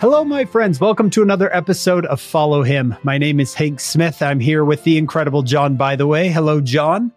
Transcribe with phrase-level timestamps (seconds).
[0.00, 0.80] Hello, my friends.
[0.80, 2.94] Welcome to another episode of Follow Him.
[3.02, 4.22] My name is Hank Smith.
[4.22, 6.28] I'm here with the incredible John, by the way.
[6.28, 7.10] Hello, John.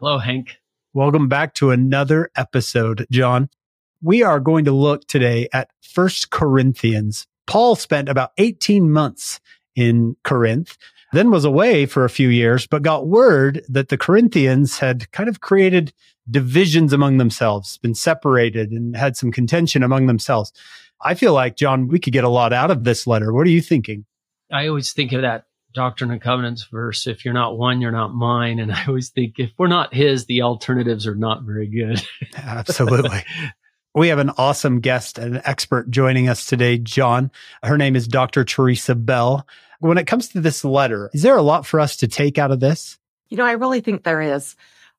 [0.00, 0.58] Hello, Hank.
[0.92, 3.48] Welcome back to another episode, John.
[4.02, 7.24] We are going to look today at First Corinthians.
[7.46, 9.38] Paul spent about 18 months
[9.76, 10.76] in Corinth,
[11.12, 15.28] then was away for a few years, but got word that the Corinthians had kind
[15.28, 15.92] of created
[16.28, 20.52] divisions among themselves, been separated and had some contention among themselves.
[21.00, 23.32] I feel like, John, we could get a lot out of this letter.
[23.32, 24.04] What are you thinking?
[24.50, 25.44] I always think of that
[25.74, 28.58] Doctrine and Covenants verse if you're not one, you're not mine.
[28.58, 32.02] And I always think if we're not his, the alternatives are not very good.
[32.36, 33.22] Absolutely.
[33.94, 37.30] We have an awesome guest, an expert joining us today, John.
[37.62, 38.44] Her name is Dr.
[38.44, 39.46] Teresa Bell.
[39.80, 42.50] When it comes to this letter, is there a lot for us to take out
[42.50, 42.98] of this?
[43.28, 44.56] You know, I really think there is.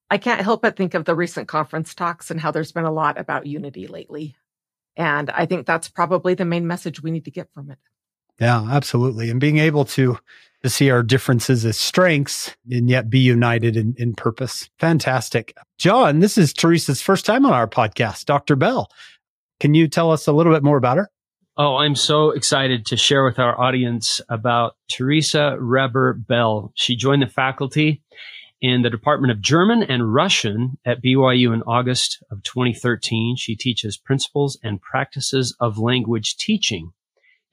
[0.09, 2.91] I can't help but think of the recent conference talks and how there's been a
[2.91, 4.35] lot about unity lately.
[4.95, 7.77] And I think that's probably the main message we need to get from it.
[8.39, 9.29] Yeah, absolutely.
[9.29, 10.17] And being able to
[10.63, 14.69] to see our differences as strengths and yet be united in, in purpose.
[14.77, 15.55] Fantastic.
[15.77, 18.57] John, this is Teresa's first time on our podcast, Dr.
[18.57, 18.89] Bell.
[19.61, 21.09] Can you tell us a little bit more about her?
[21.57, 26.71] Oh, I'm so excited to share with our audience about Teresa Reber Bell.
[26.75, 28.01] She joined the faculty
[28.61, 33.35] in the Department of German and Russian at BYU in August of 2013.
[33.37, 36.91] She teaches principles and practices of language teaching,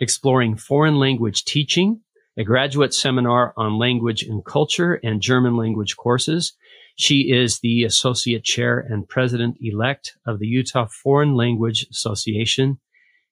[0.01, 2.01] exploring foreign language teaching,
[2.37, 6.55] a graduate seminar on language and culture and German language courses.
[6.97, 12.81] She is the associate chair and president elect of the Utah Foreign Language Association,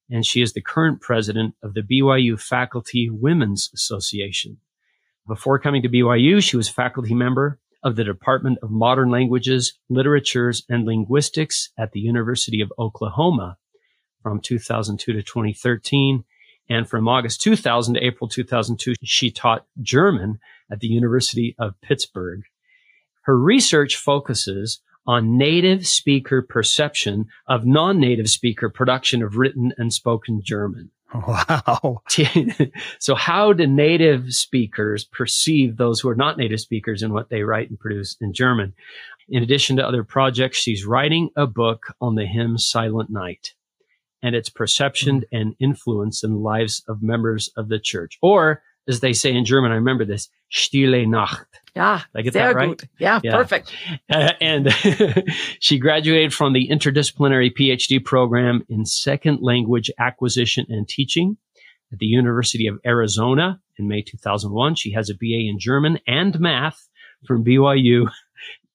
[0.08, 4.58] and she is the current president of the BYU Faculty Women's Association.
[5.26, 10.64] Before coming to BYU, she was faculty member of the Department of Modern Languages, Literatures,
[10.68, 13.58] and Linguistics at the University of Oklahoma
[14.22, 16.24] from 2002 to 2013.
[16.68, 20.38] And from August 2000 to April 2002, she taught German
[20.70, 22.42] at the University of Pittsburgh.
[23.22, 30.40] Her research focuses on native speaker perception of non-native speaker production of written and spoken
[30.42, 30.90] German.
[31.26, 32.02] Wow.
[32.98, 37.42] so how do native speakers perceive those who are not native speakers in what they
[37.42, 38.74] write and produce in German?
[39.28, 43.54] In addition to other projects, she's writing a book on the hymn Silent Night
[44.22, 45.36] and its perception mm-hmm.
[45.36, 48.18] and influence in the lives of members of the church.
[48.20, 51.46] Or as they say in German, I remember this, Stille Nacht.
[51.74, 52.02] Yeah.
[52.14, 52.78] Did I get that right?
[52.78, 52.88] Good.
[52.98, 53.72] Yeah, yeah, perfect.
[54.08, 54.72] Uh, and
[55.58, 61.36] she graduated from the interdisciplinary PhD program in second language acquisition and teaching
[61.92, 64.76] at the University of Arizona in May 2001.
[64.76, 66.88] She has a BA in German and math
[67.26, 68.08] from BYU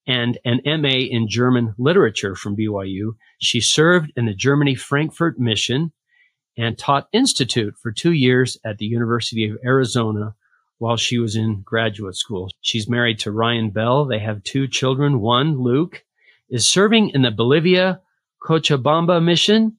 [0.05, 3.13] and an MA in German literature from BYU.
[3.39, 5.93] She served in the Germany Frankfurt mission
[6.57, 10.35] and taught Institute for two years at the University of Arizona
[10.79, 12.49] while she was in graduate school.
[12.61, 14.05] She's married to Ryan Bell.
[14.05, 15.19] They have two children.
[15.19, 16.03] One, Luke,
[16.49, 18.01] is serving in the Bolivia
[18.41, 19.77] Cochabamba mission.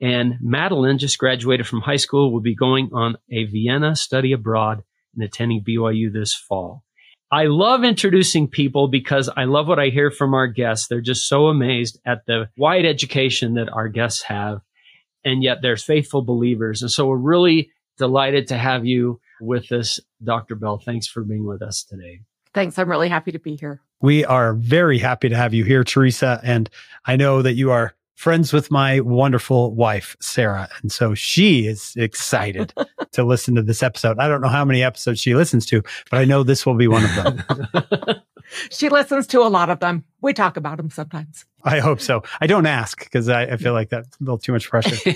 [0.00, 4.82] And Madeline just graduated from high school, will be going on a Vienna study abroad
[5.14, 6.84] and attending BYU this fall.
[7.30, 10.88] I love introducing people because I love what I hear from our guests.
[10.88, 14.60] They're just so amazed at the wide education that our guests have.
[15.24, 16.82] And yet they're faithful believers.
[16.82, 20.54] And so we're really delighted to have you with us, Dr.
[20.54, 20.78] Bell.
[20.78, 22.20] Thanks for being with us today.
[22.54, 22.78] Thanks.
[22.78, 23.80] I'm really happy to be here.
[24.00, 26.40] We are very happy to have you here, Teresa.
[26.42, 26.68] And
[27.06, 30.68] I know that you are friends with my wonderful wife, Sarah.
[30.80, 32.72] And so she is excited
[33.12, 34.18] to listen to this episode.
[34.18, 36.88] I don't know how many episodes she listens to, but I know this will be
[36.88, 38.22] one of them.
[38.70, 40.04] she listens to a lot of them.
[40.20, 41.44] We talk about them sometimes.
[41.64, 42.22] I hope so.
[42.40, 45.14] I don't ask because I, I, feel like that's a little too much pressure.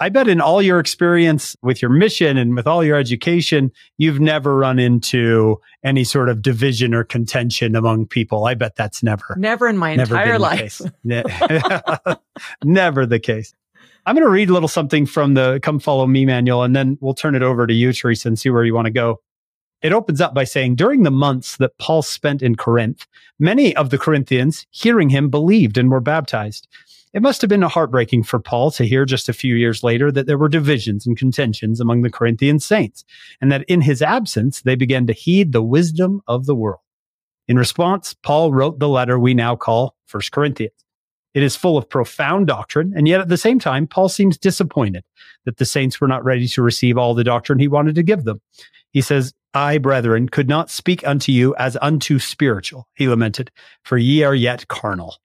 [0.00, 4.18] I bet in all your experience with your mission and with all your education, you've
[4.18, 8.44] never run into any sort of division or contention among people.
[8.46, 10.80] I bet that's never, never in my never entire life.
[12.64, 13.54] never the case.
[14.06, 16.98] I'm going to read a little something from the Come Follow Me manual, and then
[17.00, 19.20] we'll turn it over to you, Teresa, and see where you want to go.
[19.80, 23.06] It opens up by saying, during the months that Paul spent in Corinth,
[23.38, 26.68] many of the Corinthians, hearing him, believed and were baptized.
[27.14, 30.26] It must have been heartbreaking for Paul to hear just a few years later that
[30.26, 33.04] there were divisions and contentions among the Corinthian saints,
[33.40, 36.80] and that in his absence, they began to heed the wisdom of the world.
[37.46, 40.74] In response, Paul wrote the letter we now call First Corinthians.
[41.34, 45.04] It is full of profound doctrine, and yet at the same time, Paul seems disappointed
[45.44, 48.24] that the saints were not ready to receive all the doctrine he wanted to give
[48.24, 48.40] them.
[48.90, 53.52] He says, I, brethren, could not speak unto you as unto spiritual, he lamented,
[53.84, 55.18] for ye are yet carnal.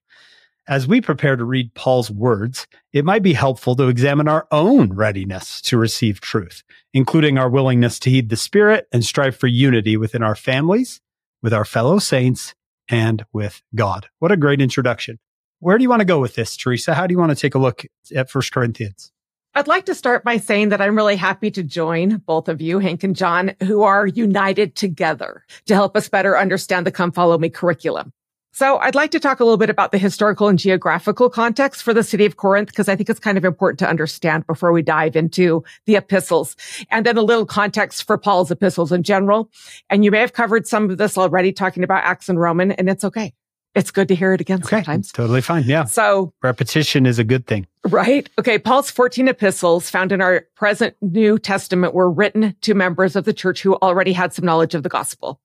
[0.70, 4.94] As we prepare to read Paul's words, it might be helpful to examine our own
[4.94, 6.62] readiness to receive truth,
[6.94, 11.02] including our willingness to heed the Spirit and strive for unity within our families,
[11.42, 12.54] with our fellow saints,
[12.88, 14.10] and with God.
[14.20, 15.18] What a great introduction.
[15.58, 16.94] Where do you want to go with this, Teresa?
[16.94, 17.84] How do you want to take a look
[18.16, 19.12] at First Corinthians?
[19.56, 22.78] I'd like to start by saying that I'm really happy to join both of you,
[22.78, 27.40] Hank and John, who are united together to help us better understand the Come Follow
[27.40, 28.14] Me curriculum.
[28.52, 31.94] So I'd like to talk a little bit about the historical and geographical context for
[31.94, 34.82] the city of Corinth, because I think it's kind of important to understand before we
[34.82, 36.56] dive into the epistles
[36.90, 39.50] and then a little context for Paul's epistles in general.
[39.90, 42.90] And you may have covered some of this already talking about Acts and Roman, and
[42.90, 43.34] it's okay.
[43.76, 45.12] It's good to hear it again Okay, sometimes.
[45.12, 45.64] totally fine.
[45.66, 45.84] Yeah.
[45.84, 47.68] So Repetition is a good thing.
[47.88, 48.28] Right.
[48.40, 48.58] Okay.
[48.58, 53.34] Paul's 14 epistles found in our present New Testament were written to members of the
[53.34, 55.40] church who already had some knowledge of the gospel.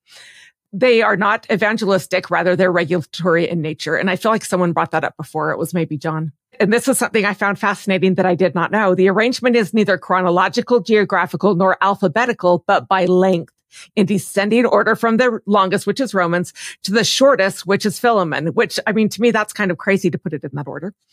[0.76, 3.94] They are not evangelistic, rather they're regulatory in nature.
[3.94, 5.52] And I feel like someone brought that up before.
[5.52, 6.32] It was maybe John.
[6.58, 8.94] And this was something I found fascinating that I did not know.
[8.94, 13.52] The arrangement is neither chronological, geographical, nor alphabetical, but by length
[13.96, 18.48] in descending order from the longest, which is Romans, to the shortest, which is Philemon,
[18.48, 20.94] which I mean, to me, that's kind of crazy to put it in that order.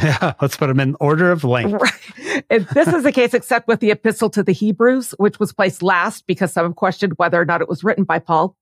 [0.00, 0.34] Yeah.
[0.40, 1.72] Let's put them in order of length.
[1.72, 2.68] Right.
[2.72, 6.24] This is the case, except with the epistle to the Hebrews, which was placed last
[6.28, 8.54] because some have questioned whether or not it was written by Paul.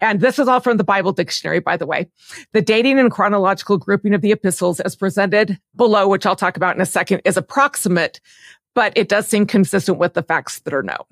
[0.00, 2.08] And this is all from the Bible dictionary, by the way.
[2.52, 6.76] The dating and chronological grouping of the epistles as presented below, which I'll talk about
[6.76, 8.20] in a second, is approximate,
[8.74, 11.04] but it does seem consistent with the facts that are known.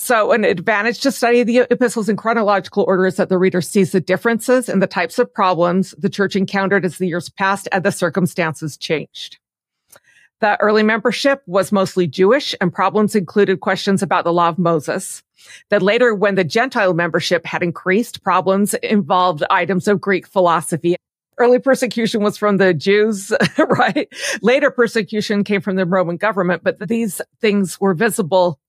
[0.00, 3.90] So an advantage to study the epistles in chronological order is that the reader sees
[3.90, 7.84] the differences in the types of problems the church encountered as the years passed and
[7.84, 9.38] the circumstances changed.
[10.40, 15.22] The early membership was mostly Jewish and problems included questions about the law of Moses.
[15.70, 20.96] That later, when the Gentile membership had increased, problems involved items of Greek philosophy.
[21.38, 24.08] Early persecution was from the Jews, right?
[24.42, 28.60] Later persecution came from the Roman government, but these things were visible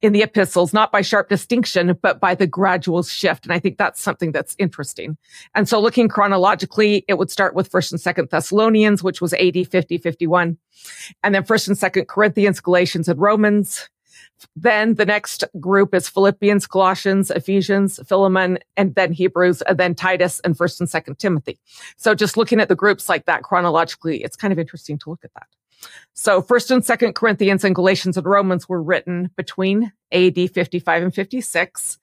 [0.00, 3.44] in the epistles, not by sharp distinction, but by the gradual shift.
[3.44, 5.16] And I think that's something that's interesting.
[5.54, 9.68] And so looking chronologically, it would start with first and second Thessalonians, which was AD
[9.68, 10.58] 50, 51.
[11.22, 13.88] And then first and second Corinthians, Galatians, and Romans.
[14.56, 20.40] Then the next group is Philippians, Colossians, Ephesians, Philemon, and then Hebrews, and then Titus
[20.40, 21.60] and first and second Timothy.
[21.96, 25.24] So just looking at the groups like that chronologically, it's kind of interesting to look
[25.24, 25.46] at that.
[26.14, 31.14] So first and second Corinthians and Galatians and Romans were written between AD 55 and
[31.14, 31.98] 56.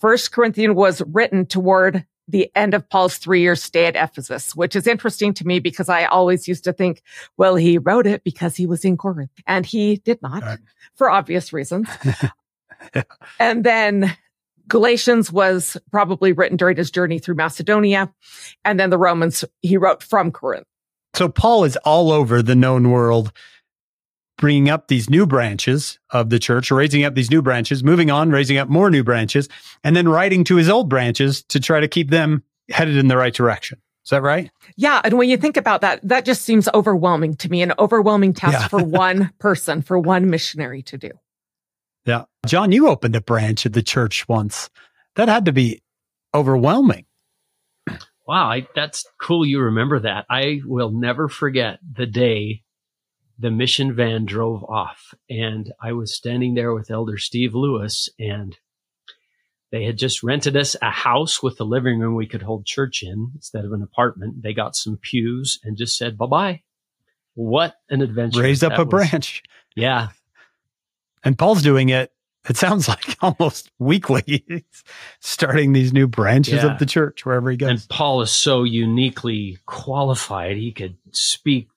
[0.00, 4.74] First Corinthian was written toward the end of Paul's three year stay at Ephesus, which
[4.76, 7.02] is interesting to me because I always used to think,
[7.36, 10.58] well, he wrote it because he was in Corinth and he did not Right.
[10.94, 11.88] for obvious reasons.
[13.38, 14.16] And then
[14.68, 18.12] Galatians was probably written during his journey through Macedonia.
[18.64, 20.66] And then the Romans he wrote from Corinth.
[21.14, 23.32] So Paul is all over the known world,
[24.38, 28.30] bringing up these new branches of the church, raising up these new branches, moving on,
[28.30, 29.48] raising up more new branches,
[29.84, 33.16] and then writing to his old branches to try to keep them headed in the
[33.16, 33.78] right direction.
[34.04, 34.50] Is that right?
[34.76, 35.00] Yeah.
[35.04, 38.54] And when you think about that, that just seems overwhelming to me, an overwhelming task
[38.54, 38.68] Yeah.
[38.68, 41.10] for one person, for one missionary to do.
[42.04, 42.24] Yeah.
[42.46, 44.70] John, you opened a branch of the church once.
[45.14, 45.82] That had to be
[46.34, 47.04] overwhelming.
[48.32, 49.44] Wow, I, that's cool.
[49.44, 50.24] You remember that.
[50.30, 52.62] I will never forget the day
[53.38, 58.56] the mission van drove off, and I was standing there with Elder Steve Lewis, and
[59.70, 63.02] they had just rented us a house with a living room we could hold church
[63.02, 64.42] in instead of an apartment.
[64.42, 66.62] They got some pews and just said bye bye.
[67.34, 68.40] What an adventure!
[68.40, 68.88] Raised up a was.
[68.88, 69.42] branch.
[69.76, 70.08] Yeah,
[71.22, 72.10] And Paul's doing it,
[72.48, 74.44] it sounds like almost weekly.
[74.48, 74.62] He's
[75.20, 76.72] starting these new branches Yeah.
[76.72, 77.70] of the church wherever he goes.
[77.70, 80.56] And Paul is so uniquely qualified.
[80.56, 81.68] He could speak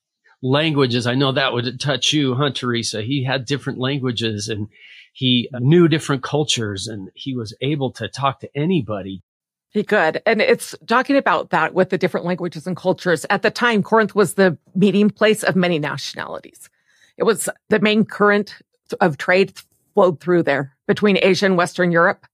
[0.41, 1.07] languages.
[1.07, 3.01] I know that would touch you, huh, Teresa?
[3.01, 4.67] He had different languages and
[5.13, 9.23] he knew different cultures and he was able to talk to anybody.
[9.69, 10.21] He could.
[10.25, 13.25] And it's talking about that with the different languages and cultures.
[13.29, 16.69] At the time, Corinth was the meeting place of many nationalities.
[17.17, 18.55] It was the main current
[19.01, 19.53] of trade
[19.95, 22.27] flowed through there between Asia and Western Europe.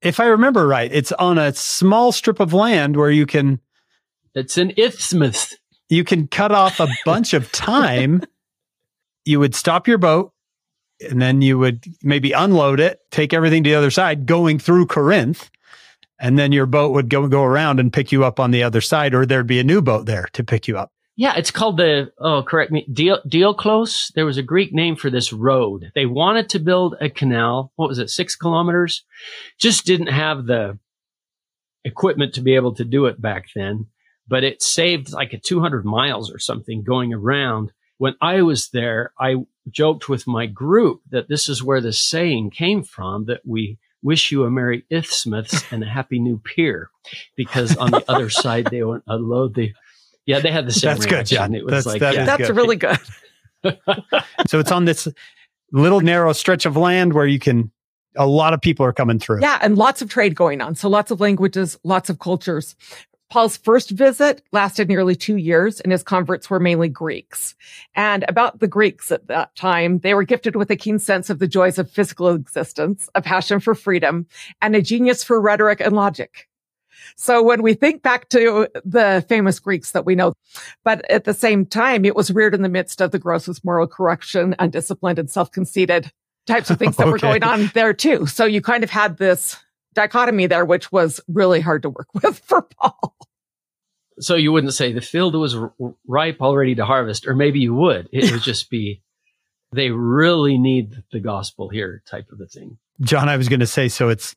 [0.00, 3.60] if I remember right, it's on a small strip of land where you can
[4.34, 5.54] It's an isthmus.
[5.90, 8.22] you can cut off a bunch of time.
[9.26, 10.34] You would stop your boat
[11.00, 14.86] and then you would maybe unload it, take everything to the other side, going through
[14.86, 15.50] Corinth,
[16.20, 18.82] and then your boat would go go around and pick you up on the other
[18.82, 20.92] side, or there'd be a new boat there to pick you up.
[21.16, 24.12] Yeah, it's called the, oh, correct me, Dio- Diolkos.
[24.14, 25.92] There was a Greek name for this road.
[25.94, 27.72] They wanted to build a canal.
[27.76, 28.10] What was it?
[28.10, 29.04] Six kilometers?
[29.58, 30.78] Just didn't have the
[31.84, 33.86] equipment to be able to do it back then.
[34.26, 37.72] but it saved like a 200 miles or something going around.
[37.98, 39.36] When I was there, I
[39.70, 44.32] joked with my group that this is where the saying came from that we wish
[44.32, 46.90] you a Merry Isthmus and a Happy New Pier,
[47.36, 49.72] because on the other side they would unload the.
[50.26, 50.94] Yeah, they had the same.
[50.94, 51.54] That's good, John.
[51.54, 52.24] It was that's, like, that yeah.
[52.24, 52.56] that's good.
[52.56, 52.98] really good.
[54.46, 55.08] so it's on this
[55.72, 57.70] little narrow stretch of land where you can
[58.16, 59.40] a lot of people are coming through.
[59.40, 60.74] Yeah, and lots of trade going on.
[60.74, 62.76] So lots of languages, lots of cultures.
[63.30, 67.56] Paul's first visit lasted nearly two years, and his converts were mainly Greeks.
[67.96, 71.40] And about the Greeks at that time, they were gifted with a keen sense of
[71.40, 74.26] the joys of physical existence, a passion for freedom,
[74.62, 76.48] and a genius for rhetoric and logic.
[77.16, 80.34] So when we think back to the famous Greeks that we know,
[80.84, 83.86] but at the same time, it was reared in the midst of the grossest moral
[83.86, 86.10] corruption, undisciplined and self-conceited
[86.46, 87.12] types of things that okay.
[87.12, 88.26] were going on there too.
[88.26, 89.56] So you kind of had this
[89.94, 93.14] dichotomy there, which was really hard to work with for Paul.
[94.20, 95.72] So you wouldn't say the field was r-
[96.06, 98.08] ripe already to harvest, or maybe you would.
[98.12, 99.02] It would just be
[99.72, 102.78] they really need the gospel here type of a thing.
[103.00, 104.36] John, I was going to say, so it's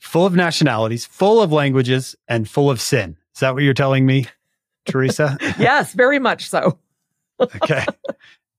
[0.00, 3.16] full of nationalities, full of languages, and full of sin.
[3.34, 4.26] Is that what you're telling me,
[4.86, 5.38] Teresa?
[5.58, 6.78] yes, very much so.
[7.40, 7.84] okay.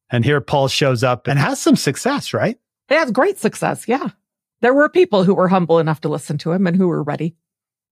[0.09, 2.57] And here Paul shows up and has some success, right?
[2.87, 3.87] He has great success.
[3.87, 4.09] Yeah.
[4.61, 7.35] There were people who were humble enough to listen to him and who were ready.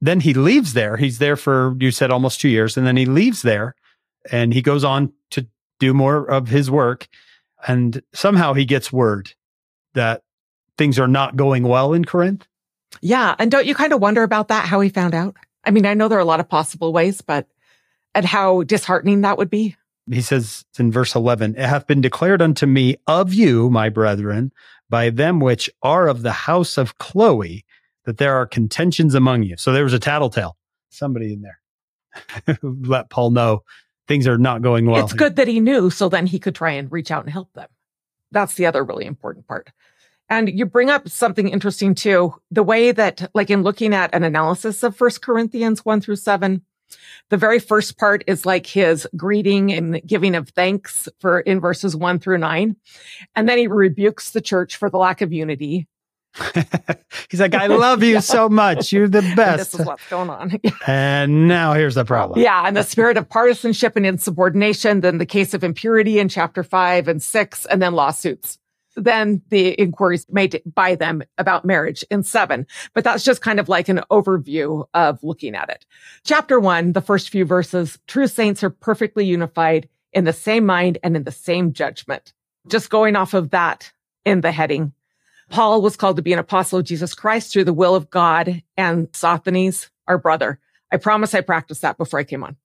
[0.01, 0.97] Then he leaves there.
[0.97, 2.77] He's there for, you said, almost two years.
[2.77, 3.75] And then he leaves there
[4.31, 5.47] and he goes on to
[5.79, 7.07] do more of his work.
[7.67, 9.33] And somehow he gets word
[9.93, 10.23] that
[10.77, 12.47] things are not going well in Corinth.
[13.01, 13.35] Yeah.
[13.39, 15.35] And don't you kind of wonder about that, how he found out?
[15.63, 17.47] I mean, I know there are a lot of possible ways, but
[18.15, 19.75] and how disheartening that would be.
[20.09, 24.51] He says in verse 11, it hath been declared unto me of you, my brethren,
[24.89, 27.63] by them which are of the house of Chloe,
[28.05, 29.55] that there are contentions among you.
[29.57, 30.57] So there was a tattletale,
[30.89, 31.59] somebody in there
[32.61, 33.63] let Paul know
[34.07, 35.03] things are not going well.
[35.03, 37.53] It's good that he knew, so then he could try and reach out and help
[37.53, 37.69] them.
[38.31, 39.71] That's the other really important part.
[40.29, 42.35] And you bring up something interesting too.
[42.51, 46.61] The way that, like in looking at an analysis of First Corinthians 1 through 7,
[47.29, 51.95] the very first part is like his greeting and giving of thanks for in verses
[51.95, 52.75] 1 through 9.
[53.35, 55.87] And then he rebukes the church for the lack of unity.
[57.29, 58.19] He's like, I love you yeah.
[58.19, 58.93] so much.
[58.93, 59.39] You're the best.
[59.39, 60.59] And this is what's going on.
[60.85, 62.39] and now here's the problem.
[62.39, 62.67] Yeah.
[62.67, 67.07] And the spirit of partisanship and insubordination, then the case of impurity in chapter five
[67.07, 68.59] and six, and then lawsuits
[68.99, 72.67] than the inquiries made by them about marriage in seven.
[72.93, 75.85] But that's just kind of like an overview of looking at it.
[76.23, 80.97] Chapter one, the first few verses, true saints are perfectly unified in the same mind
[81.03, 82.33] and in the same judgment.
[82.67, 83.91] Just going off of that
[84.25, 84.93] in the heading.
[85.49, 88.61] Paul was called to be an apostle of Jesus Christ through the will of God
[88.77, 90.59] and Sosthenes, our brother.
[90.91, 92.57] I promise I practiced that before I came on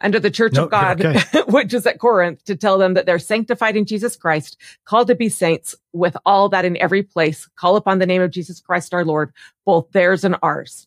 [0.00, 1.42] under the church of God, okay.
[1.48, 5.14] which is at Corinth, to tell them that they're sanctified in Jesus Christ, called to
[5.14, 8.94] be saints with all that in every place call upon the name of Jesus Christ
[8.94, 9.32] our Lord,
[9.64, 10.86] both theirs and ours.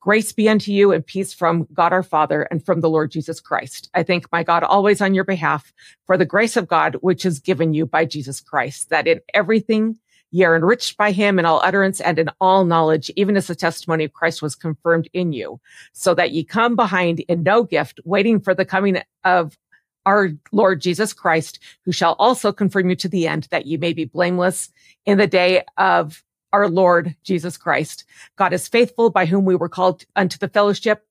[0.00, 3.40] Grace be unto you and peace from God our Father and from the Lord Jesus
[3.40, 3.90] Christ.
[3.92, 5.72] I thank my God always on your behalf
[6.06, 9.98] for the grace of God, which is given you by Jesus Christ, that in everything
[10.30, 13.54] Ye are enriched by him in all utterance and in all knowledge, even as the
[13.54, 15.60] testimony of Christ was confirmed in you,
[15.92, 19.56] so that ye come behind in no gift, waiting for the coming of
[20.04, 23.92] our Lord Jesus Christ, who shall also confirm you to the end, that ye may
[23.92, 24.70] be blameless
[25.04, 28.04] in the day of our Lord Jesus Christ.
[28.36, 31.06] God is faithful, by whom we were called unto the fellowship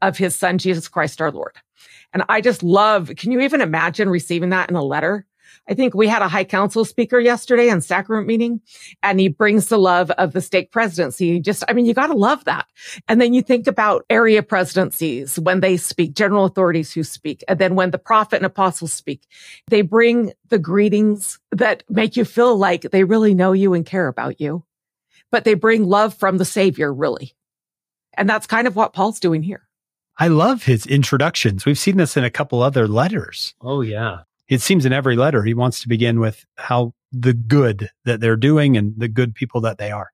[0.00, 1.56] of his son, Jesus Christ, our Lord.
[2.12, 5.26] And I just love, can you even imagine receiving that in a letter?
[5.68, 8.60] I think we had a high council speaker yesterday on sacrament meeting
[9.02, 11.40] and he brings the love of the stake presidency.
[11.40, 12.66] Just, I mean, you got to love that.
[13.08, 17.42] And then you think about area presidencies when they speak, general authorities who speak.
[17.48, 19.26] And then when the prophet and apostles speak,
[19.68, 24.08] they bring the greetings that make you feel like they really know you and care
[24.08, 24.64] about you,
[25.32, 27.34] but they bring love from the savior, really.
[28.14, 29.62] And that's kind of what Paul's doing here.
[30.18, 31.66] I love his introductions.
[31.66, 33.54] We've seen this in a couple other letters.
[33.60, 37.90] Oh, yeah it seems in every letter he wants to begin with how the good
[38.04, 40.10] that they're doing and the good people that they are.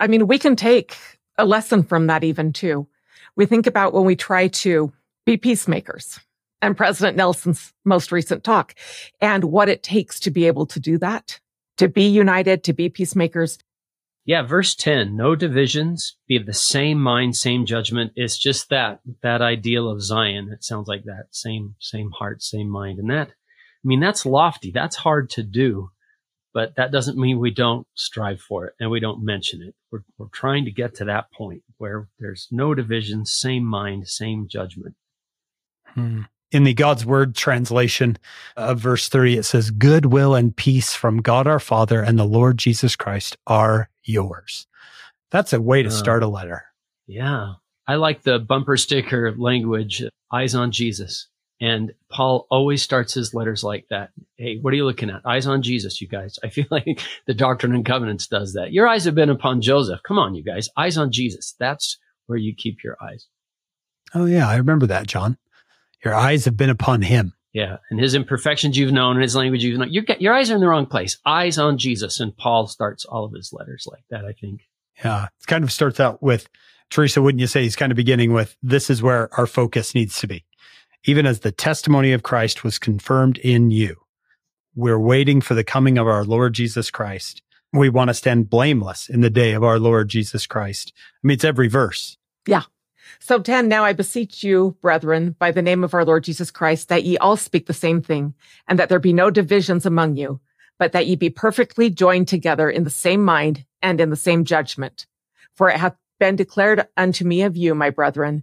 [0.00, 0.96] I mean, we can take
[1.38, 2.86] a lesson from that even too.
[3.36, 4.92] We think about when we try to
[5.24, 6.20] be peacemakers
[6.60, 8.74] and President Nelson's most recent talk
[9.20, 11.40] and what it takes to be able to do that,
[11.78, 13.58] to be united, to be peacemakers.
[14.24, 18.12] Yeah, verse 10, no divisions, be of the same mind, same judgment.
[18.14, 20.50] It's just that, that ideal of Zion.
[20.52, 23.00] It sounds like that same, same heart, same mind.
[23.00, 23.30] And that,
[23.84, 24.70] I mean, that's lofty.
[24.70, 25.90] That's hard to do,
[26.54, 29.74] but that doesn't mean we don't strive for it and we don't mention it.
[29.90, 34.46] We're, we're trying to get to that point where there's no division, same mind, same
[34.48, 34.94] judgment.
[35.86, 36.22] Hmm.
[36.52, 38.18] In the God's Word translation
[38.56, 42.58] of verse 3, it says, Goodwill and peace from God our Father and the Lord
[42.58, 44.66] Jesus Christ are yours.
[45.30, 46.64] That's a way to start a letter.
[47.06, 47.54] Yeah.
[47.86, 51.28] I like the bumper sticker language, eyes on Jesus.
[51.62, 54.10] And Paul always starts his letters like that.
[54.36, 55.24] Hey, what are you looking at?
[55.24, 56.36] Eyes on Jesus, you guys.
[56.42, 58.72] I feel like the Doctrine and Covenants does that.
[58.72, 60.00] Your eyes have been upon Joseph.
[60.02, 60.68] Come on, you guys.
[60.76, 61.54] Eyes on Jesus.
[61.60, 63.28] That's where you keep your eyes.
[64.12, 64.48] Oh, yeah.
[64.48, 65.38] I remember that, John.
[66.04, 67.32] Your eyes have been upon him.
[67.52, 67.76] Yeah.
[67.90, 69.92] And his imperfections you've known and his language you've known.
[69.92, 71.18] Your, your eyes are in the wrong place.
[71.24, 72.18] Eyes on Jesus.
[72.18, 74.62] And Paul starts all of his letters like that, I think.
[75.04, 75.26] Yeah.
[75.26, 76.48] It kind of starts out with
[76.90, 80.18] Teresa, wouldn't you say he's kind of beginning with this is where our focus needs
[80.20, 80.44] to be
[81.04, 83.96] even as the testimony of Christ was confirmed in you.
[84.74, 87.42] We're waiting for the coming of our Lord Jesus Christ.
[87.72, 90.92] We want to stand blameless in the day of our Lord Jesus Christ.
[90.96, 92.16] I mean, it's every verse.
[92.46, 92.62] Yeah.
[93.20, 96.88] So 10, now I beseech you, brethren, by the name of our Lord Jesus Christ,
[96.88, 98.34] that ye all speak the same thing,
[98.68, 100.40] and that there be no divisions among you,
[100.78, 104.44] but that ye be perfectly joined together in the same mind and in the same
[104.44, 105.06] judgment.
[105.54, 108.42] For it hath been declared unto me of you, my brethren,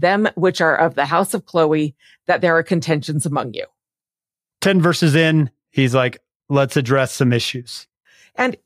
[0.00, 1.94] them which are of the house of Chloe,
[2.26, 3.66] that there are contentions among you.
[4.60, 7.86] 10 verses in, he's like, let's address some issues.
[8.34, 8.56] And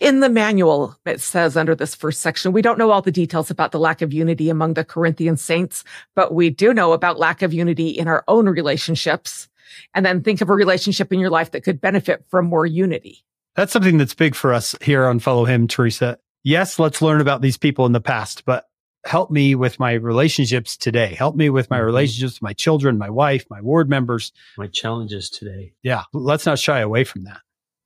[0.00, 3.50] in the manual, it says under this first section, we don't know all the details
[3.50, 5.84] about the lack of unity among the Corinthian saints,
[6.14, 9.48] but we do know about lack of unity in our own relationships.
[9.94, 13.24] And then think of a relationship in your life that could benefit from more unity.
[13.56, 16.18] That's something that's big for us here on Follow Him, Teresa.
[16.42, 18.68] Yes, let's learn about these people in the past, but
[19.04, 21.14] help me with my relationships today.
[21.14, 21.86] Help me with my mm-hmm.
[21.86, 24.32] relationships with my children, my wife, my ward members.
[24.56, 25.74] My challenges today.
[25.82, 26.04] Yeah.
[26.12, 27.40] Let's not shy away from that.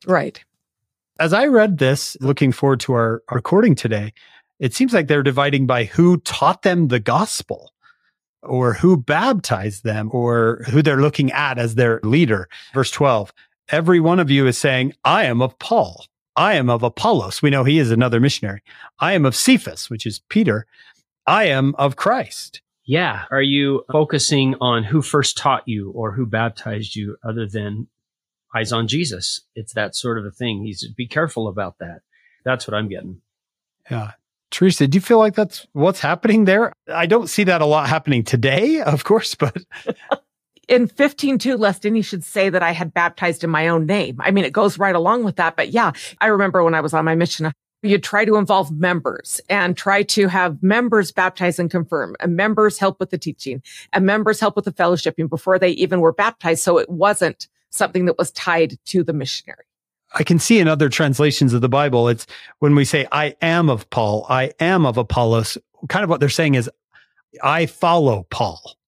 [0.06, 0.42] Right.
[1.18, 4.12] As I read this, looking forward to our, our recording today,
[4.60, 7.72] it seems like they're dividing by who taught them the gospel
[8.42, 12.48] or who baptized them or who they're looking at as their leader.
[12.72, 13.32] Verse 12,
[13.70, 16.06] every one of you is saying, I am of Paul.
[16.36, 17.43] I am of Apollos.
[17.43, 18.62] We know he is another missionary.
[19.00, 20.66] I am of Cephas, which is Peter.
[21.28, 22.62] I am of Christ.
[22.86, 23.25] Yeah.
[23.30, 27.88] Are you focusing on who first taught you or who baptized you other than
[28.56, 29.43] eyes on Jesus?
[29.54, 30.64] It's that sort of a thing.
[30.64, 32.00] He's be careful about that.
[32.47, 33.21] That's what I'm getting.
[33.91, 34.12] Yeah.
[34.50, 36.73] Teresa, do you feel like that's what's happening there?
[36.91, 39.54] I don't see that a lot happening today, of course, but
[40.69, 44.17] in 15.2, lest any should say that I had baptized in my own name.
[44.21, 45.56] I mean, it goes right along with that.
[45.56, 49.41] But yeah, I remember when I was on my mission, you try to involve members
[49.49, 53.62] and try to have members baptize and confirm and members help with the teaching
[53.93, 56.62] and members help with the fellowshipping before they even were baptized.
[56.62, 59.64] So it wasn't something that was tied to the missionary.
[60.14, 62.26] I can see in other translations of the Bible, it's
[62.60, 66.30] when we say, I am of Paul, I am of Apollos, kind of what they're
[66.30, 66.71] saying is,
[67.43, 68.78] I follow Paul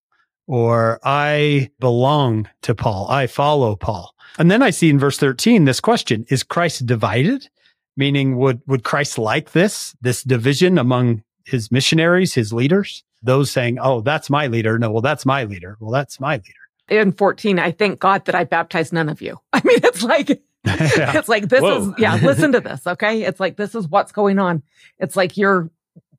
[0.46, 3.06] or I belong to Paul.
[3.08, 4.14] I follow Paul.
[4.38, 7.48] And then I see in verse 13 this question, is Christ divided?
[7.96, 13.04] Meaning, would, would Christ like this, this division among his missionaries, his leaders?
[13.22, 14.78] Those saying, oh, that's my leader.
[14.78, 15.76] No, well, that's my leader.
[15.80, 16.54] Well, that's my leader.
[16.88, 19.38] In 14, I thank God that I baptized none of you.
[19.52, 20.28] I mean, it's like,
[20.64, 21.18] yeah.
[21.18, 21.90] it's like, this Whoa.
[21.90, 22.86] is, yeah, listen to this.
[22.86, 23.22] Okay.
[23.22, 24.62] It's like, this is what's going on.
[24.98, 25.70] It's like you're,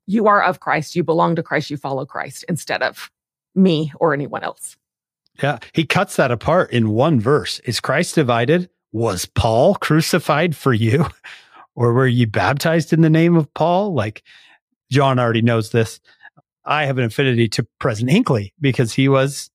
[0.06, 0.94] you are of Christ.
[0.94, 1.70] You belong to Christ.
[1.70, 3.10] You follow Christ instead of
[3.54, 4.76] me or anyone else.
[5.42, 5.58] Yeah.
[5.72, 7.58] He cuts that apart in one verse.
[7.60, 8.68] Is Christ divided?
[8.92, 11.06] Was Paul crucified for you?
[11.74, 13.94] Or were you baptized in the name of Paul?
[13.94, 14.22] Like
[14.90, 16.00] John already knows this.
[16.64, 19.50] I have an affinity to President Hinckley because he was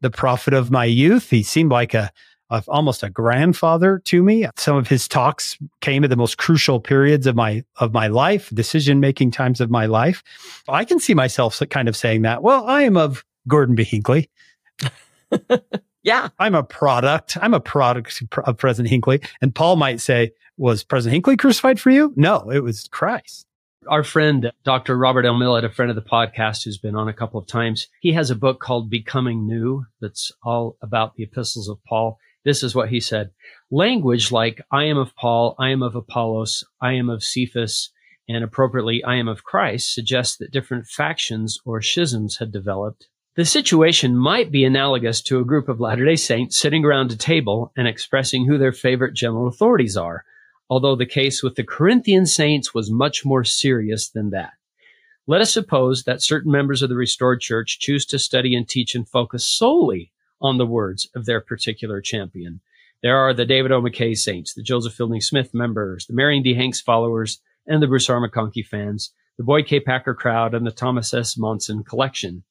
[0.00, 1.30] the prophet of my youth.
[1.30, 2.10] He seemed like a,
[2.50, 4.46] a, almost a grandfather to me.
[4.56, 8.50] Some of his talks came at the most crucial periods of my of my life,
[8.50, 10.22] decision making times of my life.
[10.68, 12.42] I can see myself kind of saying that.
[12.42, 13.84] Well, I am of Gordon B.
[13.84, 14.28] Hinckley.
[16.02, 17.38] yeah, I'm a product.
[17.40, 21.88] I'm a product of President Hinckley, and Paul might say, was President Hinckley crucified for
[21.88, 22.12] you?
[22.16, 23.46] No, it was Christ.
[23.88, 24.94] Our friend, Dr.
[24.98, 25.34] Robert L.
[25.34, 28.30] Millet, a friend of the podcast who's been on a couple of times, he has
[28.30, 32.18] a book called Becoming New that's all about the epistles of Paul.
[32.44, 33.30] This is what he said.
[33.70, 37.90] Language like I am of Paul, I am of Apollos, I am of Cephas,
[38.28, 43.08] and appropriately I am of Christ suggests that different factions or schisms had developed.
[43.34, 47.16] The situation might be analogous to a group of Latter day Saints sitting around a
[47.16, 50.22] table and expressing who their favorite general authorities are
[50.70, 54.52] although the case with the Corinthian saints was much more serious than that.
[55.26, 58.94] Let us suppose that certain members of the restored church choose to study and teach
[58.94, 62.60] and focus solely on the words of their particular champion.
[63.02, 63.82] There are the David O.
[63.82, 66.54] McKay saints, the Joseph Fielding Smith members, the Marion D.
[66.54, 68.20] Hanks followers, and the Bruce R.
[68.20, 69.80] McConkie fans, the Boyd K.
[69.80, 71.38] Packer crowd, and the Thomas S.
[71.38, 72.44] Monson collection.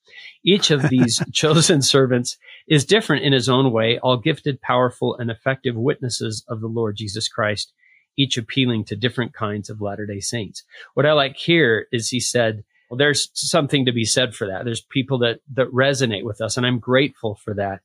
[0.44, 5.30] Each of these chosen servants is different in his own way, all gifted, powerful, and
[5.30, 7.72] effective witnesses of the Lord Jesus Christ,
[8.20, 10.64] each appealing to different kinds of Latter day Saints.
[10.94, 14.66] What I like here is he said, well, there's something to be said for that.
[14.66, 17.82] There's people that, that resonate with us, and I'm grateful for that.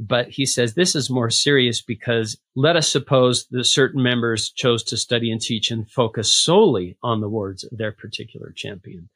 [0.00, 4.84] But he says this is more serious because let us suppose that certain members chose
[4.84, 9.08] to study and teach and focus solely on the words of their particular champion.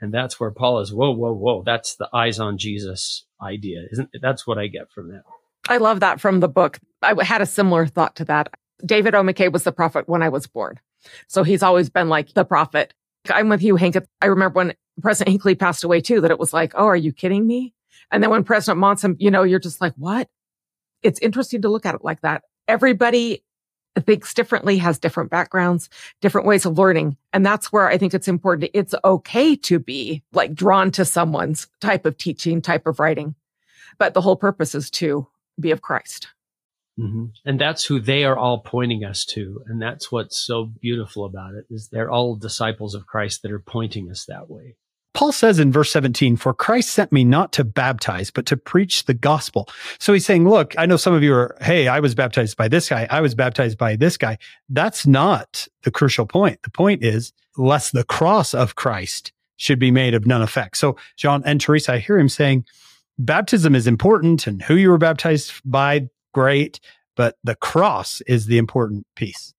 [0.00, 1.62] And that's where Paul is, whoa, whoa, whoa.
[1.64, 3.86] That's the eyes on Jesus idea.
[3.90, 5.24] Isn't that's what I get from that.
[5.68, 6.78] I love that from the book.
[7.02, 8.54] I had a similar thought to that.
[8.84, 9.22] David O.
[9.22, 10.78] McKay was the prophet when I was born.
[11.28, 12.94] So he's always been like the prophet.
[13.28, 13.96] I'm with you, Hank.
[14.22, 17.12] I remember when President Hinckley passed away too, that it was like, oh, are you
[17.12, 17.74] kidding me?
[18.10, 20.28] And then when President Monson, you know, you're just like, what?
[21.02, 22.42] It's interesting to look at it like that.
[22.68, 23.44] Everybody
[23.98, 25.88] thinks differently, has different backgrounds,
[26.20, 27.16] different ways of learning.
[27.32, 28.70] And that's where I think it's important.
[28.74, 33.34] It's okay to be like drawn to someone's type of teaching, type of writing.
[33.98, 35.26] But the whole purpose is to
[35.58, 36.28] be of Christ.
[37.00, 37.24] Mm-hmm.
[37.44, 39.62] And that's who they are all pointing us to.
[39.66, 43.58] And that's what's so beautiful about it is they're all disciples of Christ that are
[43.60, 44.76] pointing us that way.
[45.12, 49.04] Paul says in verse 17, for Christ sent me not to baptize, but to preach
[49.04, 49.68] the gospel.
[49.98, 52.68] So he's saying, look, I know some of you are, hey, I was baptized by
[52.68, 53.08] this guy.
[53.10, 54.38] I was baptized by this guy.
[54.68, 56.62] That's not the crucial point.
[56.62, 60.76] The point is, lest the cross of Christ should be made of none effect.
[60.76, 62.64] So John and Teresa, I hear him saying,
[63.18, 66.80] baptism is important and who you were baptized by, great,
[67.16, 69.54] but the cross is the important piece.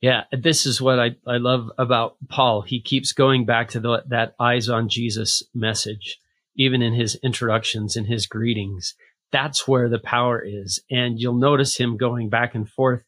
[0.00, 2.62] Yeah, this is what I, I love about Paul.
[2.62, 6.18] He keeps going back to the, that eyes on Jesus message,
[6.56, 8.94] even in his introductions and his greetings.
[9.30, 10.82] That's where the power is.
[10.90, 13.04] And you'll notice him going back and forth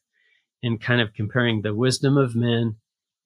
[0.61, 2.77] and kind of comparing the wisdom of men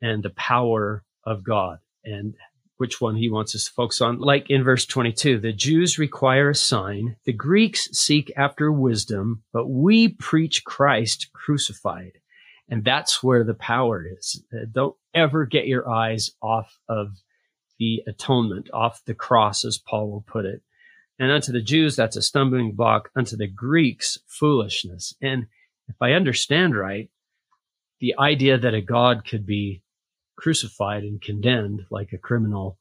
[0.01, 2.35] and the power of God and
[2.77, 4.19] which one he wants us to focus on.
[4.19, 7.17] Like in verse 22, the Jews require a sign.
[7.25, 12.13] The Greeks seek after wisdom, but we preach Christ crucified.
[12.69, 14.43] And that's where the power is.
[14.53, 17.17] Uh, don't ever get your eyes off of
[17.79, 20.61] the atonement, off the cross, as Paul will put it.
[21.19, 23.09] And unto the Jews, that's a stumbling block.
[23.15, 25.15] Unto the Greeks, foolishness.
[25.21, 25.47] And
[25.87, 27.09] if I understand right,
[27.99, 29.81] the idea that a God could be
[30.37, 32.77] crucified and condemned like a criminal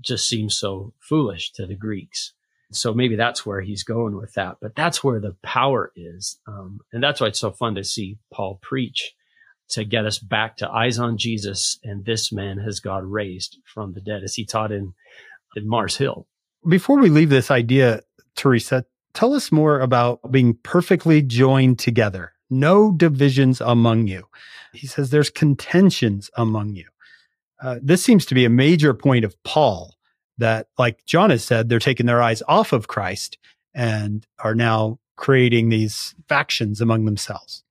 [0.00, 2.32] just seems so foolish to the Greeks.
[2.70, 4.56] So maybe that's where he's going with that.
[4.60, 6.38] But that's where the power is.
[6.46, 9.14] Um, and that's why it's so fun to see Paul preach
[9.70, 11.78] to get us back to eyes on Jesus.
[11.82, 14.94] And this man has God raised from the dead, as he taught in,
[15.56, 16.26] in Mars Hill.
[16.66, 18.02] Before we leave this idea,
[18.36, 22.32] Teresa, tell us more about being perfectly joined together.
[22.52, 24.28] No divisions among you.
[24.74, 26.86] He says there's contentions among you.
[27.62, 29.94] Uh, this seems to be a major point of Paul
[30.36, 33.38] that, like John has said, they're taking their eyes off of Christ
[33.74, 37.64] and are now creating these factions among themselves.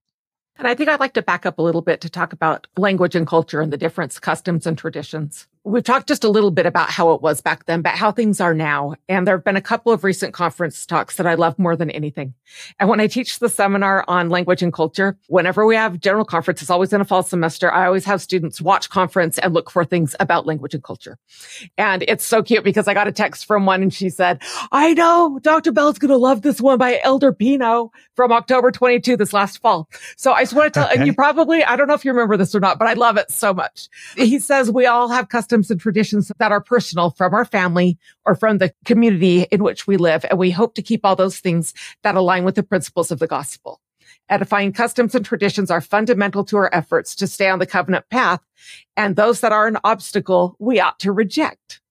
[0.58, 3.16] And I think I'd like to back up a little bit to talk about language
[3.16, 5.48] and culture and the difference, customs and traditions.
[5.64, 8.42] We've talked just a little bit about how it was back then, but how things
[8.42, 8.96] are now.
[9.08, 11.92] And there have been a couple of recent conference talks that I love more than
[11.92, 12.34] anything.
[12.80, 16.64] And when I teach the seminar on language and culture, whenever we have general conference,
[16.64, 17.72] it's always in a fall semester.
[17.72, 21.20] I always have students watch conference and look for things about language and culture.
[21.78, 24.96] And it's so cute because I got a text from one and she said, I
[24.96, 25.72] know Dr.
[25.72, 29.88] Bell's going to love this one by Elder Pino from October 22 this last fall.
[30.18, 30.98] So I just want to tell, okay.
[30.98, 33.18] and you probably, I don't know if you remember this or not, but I love
[33.18, 33.90] it so much.
[34.16, 37.98] He says we all have custom customs and traditions that are personal from our family
[38.26, 40.24] or from the community in which we live.
[40.30, 43.28] And we hope to keep all those things that align with the principles of the
[43.28, 43.82] gospel.
[44.30, 48.40] Edifying customs and traditions are fundamental to our efforts to stay on the covenant path.
[48.96, 51.82] And those that are an obstacle, we ought to reject.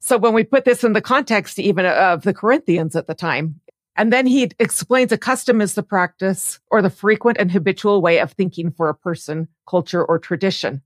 [0.00, 3.60] So when we put this in the context even of the Corinthians at the time,
[3.94, 8.18] and then he explains a custom is the practice or the frequent and habitual way
[8.18, 10.82] of thinking for a person, culture, or tradition.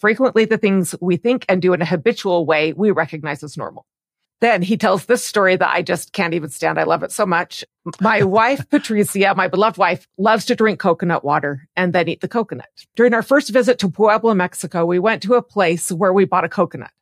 [0.00, 3.84] Frequently, the things we think and do in a habitual way, we recognize as normal.
[4.40, 6.80] Then he tells this story that I just can't even stand.
[6.80, 7.62] I love it so much.
[8.00, 12.28] My wife, Patricia, my beloved wife, loves to drink coconut water and then eat the
[12.28, 12.70] coconut.
[12.96, 16.44] During our first visit to Puebla, Mexico, we went to a place where we bought
[16.44, 16.92] a coconut.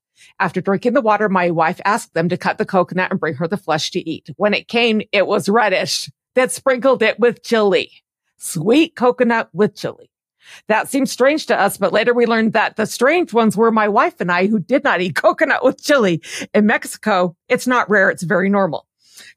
[0.41, 3.47] After drinking the water, my wife asked them to cut the coconut and bring her
[3.47, 4.31] the flesh to eat.
[4.37, 6.11] When it came, it was reddish.
[6.35, 7.93] They sprinkled it with chili.
[8.37, 10.11] Sweet coconut with chili.
[10.69, 13.89] That seemed strange to us, but later we learned that the strange ones were my
[13.89, 16.21] wife and I who did not eat coconut with chili.
[16.55, 18.11] In Mexico, it's not rare.
[18.11, 18.87] It's very normal.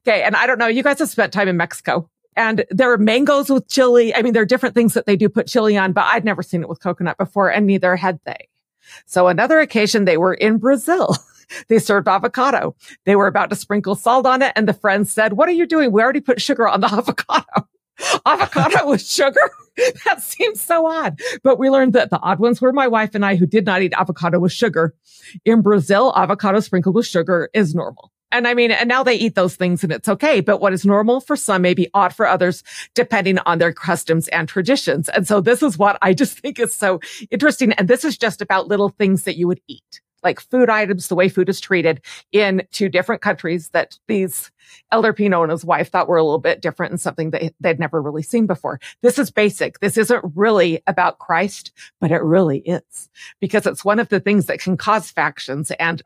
[0.08, 0.24] Okay.
[0.24, 0.68] And I don't know.
[0.68, 4.16] You guys have spent time in Mexico and there are mangoes with chili.
[4.16, 6.44] I mean, there are different things that they do put chili on, but I'd never
[6.44, 8.48] seen it with coconut before and neither had they.
[9.06, 11.16] So another occasion they were in Brazil.
[11.68, 12.76] they served avocado.
[13.06, 14.54] They were about to sprinkle salt on it.
[14.56, 15.92] And the friend said, what are you doing?
[15.92, 17.68] We already put sugar on the avocado.
[18.26, 19.52] Avocado with sugar?
[20.06, 21.20] that seems so odd.
[21.44, 23.82] But we learned that the odd ones were my wife and I who did not
[23.82, 24.94] eat avocado with sugar.
[25.46, 28.12] In Brazil, avocado sprinkled with sugar is normal.
[28.34, 30.40] And I mean, and now they eat those things and it's okay.
[30.40, 32.64] But what is normal for some may be odd for others,
[32.96, 35.10] depending on their customs and traditions.
[35.10, 37.74] And so this is what I just think is so interesting.
[37.74, 41.16] And this is just about little things that you would eat like food items, the
[41.16, 44.52] way food is treated in two different countries that these
[44.92, 47.80] Elder Pino and his wife thought were a little bit different and something that they'd
[47.80, 48.80] never really seen before.
[49.02, 49.80] This is basic.
[49.80, 54.46] This isn't really about Christ, but it really is because it's one of the things
[54.46, 55.72] that can cause factions.
[55.72, 56.02] And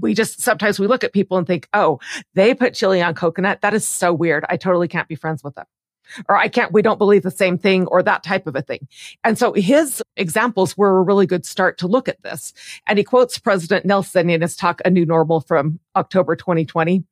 [0.00, 2.00] we just sometimes we look at people and think, oh,
[2.34, 3.60] they put chili on coconut.
[3.62, 4.44] That is so weird.
[4.48, 5.66] I totally can't be friends with them
[6.28, 8.88] or I can't, we don't believe the same thing or that type of a thing.
[9.24, 12.52] And so his examples were a really good start to look at this.
[12.86, 17.04] And he quotes President Nelson in his talk, A New Normal from October 2020.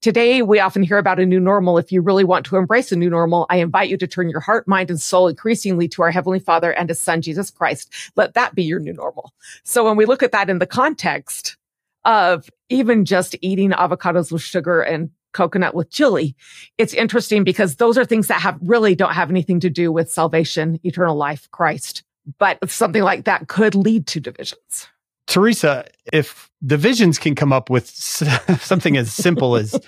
[0.00, 1.78] Today, we often hear about a new normal.
[1.78, 4.40] If you really want to embrace a new normal, I invite you to turn your
[4.40, 7.90] heart, mind, and soul increasingly to our Heavenly Father and His Son, Jesus Christ.
[8.16, 9.32] Let that be your new normal.
[9.62, 11.56] So when we look at that in the context
[12.04, 16.34] of even just eating avocados with sugar and coconut with chili.
[16.78, 20.10] It's interesting because those are things that have really don't have anything to do with
[20.10, 22.02] salvation, eternal life, Christ.
[22.38, 24.88] But something like that could lead to divisions.
[25.26, 27.88] Teresa, if divisions can come up with
[28.60, 29.78] something as simple as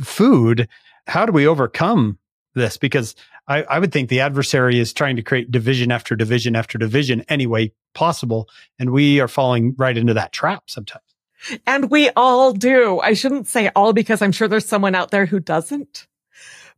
[0.00, 0.68] food,
[1.06, 2.18] how do we overcome
[2.54, 2.76] this?
[2.76, 3.14] Because
[3.48, 7.24] I, I, would think the adversary is trying to create division after division after division
[7.28, 8.48] any way possible.
[8.78, 11.04] And we are falling right into that trap sometimes.
[11.66, 13.00] And we all do.
[13.00, 16.06] I shouldn't say all because I'm sure there's someone out there who doesn't.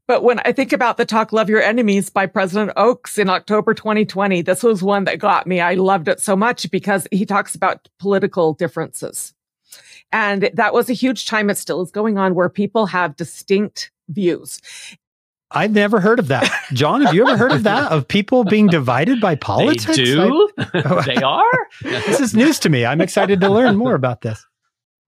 [0.06, 3.72] But when I think about the talk Love Your Enemies by President Oaks in October
[3.72, 5.60] 2020, this was one that got me.
[5.60, 9.32] I loved it so much because he talks about political differences.
[10.12, 11.48] And that was a huge time.
[11.48, 14.60] It still is going on where people have distinct views.
[15.50, 16.50] I've never heard of that.
[16.72, 17.90] John, have you ever heard of that?
[17.90, 19.86] Of people being divided by politics?
[19.86, 20.50] They do?
[20.58, 21.68] I, they are?
[21.82, 22.84] this is news to me.
[22.84, 24.44] I'm excited to learn more about this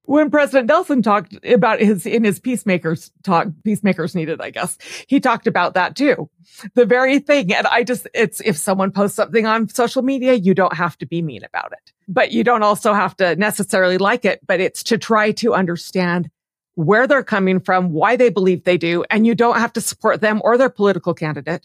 [0.06, 5.20] when President Nelson talked about his in his peacemakers talk, peacemakers needed, I guess, he
[5.20, 6.30] talked about that too.
[6.74, 7.52] The very thing.
[7.52, 11.06] And I just, it's if someone posts something on social media, you don't have to
[11.06, 14.82] be mean about it, but you don't also have to necessarily like it, but it's
[14.84, 16.30] to try to understand
[16.74, 20.20] where they're coming from, why they believe they do, and you don't have to support
[20.20, 21.64] them or their political candidate.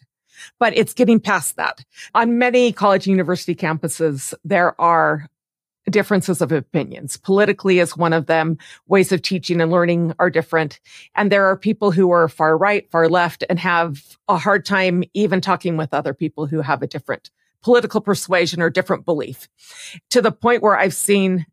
[0.58, 1.84] But it's getting past that.
[2.16, 5.28] On many college and university campuses, there are
[5.92, 7.18] differences of opinions.
[7.18, 8.58] Politically is one of them.
[8.88, 10.80] Ways of teaching and learning are different.
[11.16, 15.04] And there are people who are far right, far left, and have a hard time
[15.14, 17.30] even talking with other people who have a different
[17.62, 19.48] political persuasion or different belief
[20.10, 21.46] to the point where I've seen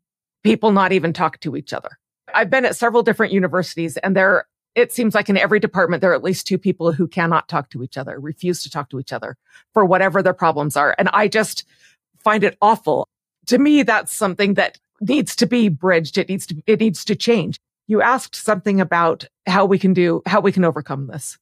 [0.43, 1.99] people not even talk to each other.
[2.33, 6.11] I've been at several different universities and there, it seems like in every department, there
[6.11, 8.99] are at least two people who cannot talk to each other, refuse to talk to
[8.99, 9.35] each other
[9.73, 10.95] for whatever their problems are.
[10.97, 11.65] And I just
[12.23, 13.07] find it awful
[13.49, 16.17] to me, that's something that needs to be bridged.
[16.17, 17.59] It needs to, it needs to change.
[17.87, 21.37] You asked something about how we can do, how we can overcome this.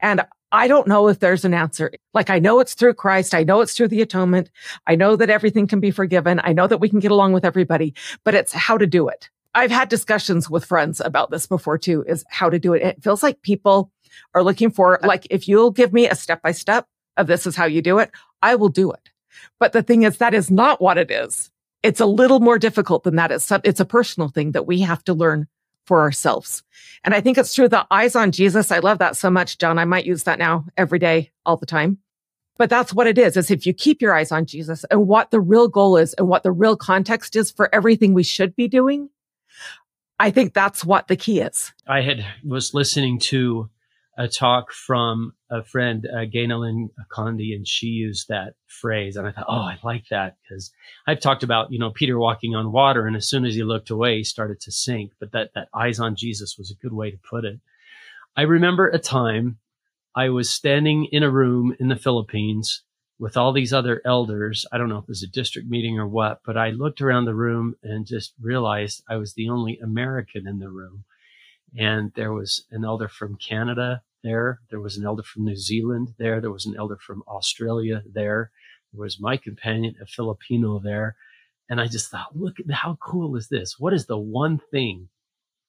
[0.00, 1.90] And I don't know if there's an answer.
[2.14, 3.34] Like I know it's through Christ.
[3.34, 4.50] I know it's through the atonement.
[4.86, 6.40] I know that everything can be forgiven.
[6.42, 7.94] I know that we can get along with everybody,
[8.24, 9.28] but it's how to do it.
[9.54, 12.82] I've had discussions with friends about this before too, is how to do it.
[12.82, 13.90] It feels like people
[14.34, 17.56] are looking for, like, if you'll give me a step by step of this is
[17.56, 19.10] how you do it, I will do it.
[19.58, 21.50] But the thing is, that is not what it is.
[21.82, 23.30] It's a little more difficult than that.
[23.30, 25.46] It's, it's a personal thing that we have to learn
[25.86, 26.62] for ourselves.
[27.04, 27.68] And I think it's true.
[27.68, 28.70] The eyes on Jesus.
[28.70, 29.78] I love that so much, John.
[29.78, 31.98] I might use that now every day, all the time.
[32.58, 35.30] But that's what it is, is if you keep your eyes on Jesus and what
[35.30, 38.66] the real goal is and what the real context is for everything we should be
[38.66, 39.08] doing,
[40.18, 41.72] I think that's what the key is.
[41.86, 43.70] I had was listening to
[44.18, 49.16] a talk from a friend, uh, Ganel-Lyn Condie, and she used that phrase.
[49.16, 50.72] And I thought, oh, I like that because
[51.06, 53.06] I've talked about, you know, Peter walking on water.
[53.06, 55.12] And as soon as he looked away, he started to sink.
[55.20, 57.60] But that, that eyes on Jesus was a good way to put it.
[58.36, 59.58] I remember a time
[60.16, 62.82] I was standing in a room in the Philippines
[63.20, 64.66] with all these other elders.
[64.72, 67.26] I don't know if it was a district meeting or what, but I looked around
[67.26, 71.04] the room and just realized I was the only American in the room.
[71.76, 74.60] And there was an elder from Canada, there.
[74.70, 76.40] There was an elder from New Zealand there.
[76.40, 78.50] There was an elder from Australia there.
[78.92, 81.16] There was my companion, a Filipino there.
[81.68, 83.76] And I just thought, look at how cool is this?
[83.78, 85.08] What is the one thing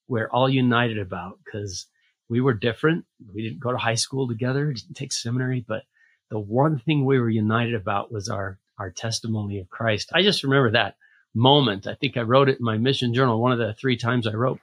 [0.08, 1.40] we're all united about?
[1.44, 1.88] Because
[2.30, 3.06] we were different.
[3.34, 5.84] We didn't go to high school together, didn't take seminary, but
[6.30, 10.12] the one thing we were united about was our, our testimony of Christ.
[10.14, 10.96] I just remember that
[11.34, 11.88] moment.
[11.88, 14.34] I think I wrote it in my mission journal, one of the three times I
[14.34, 14.60] wrote.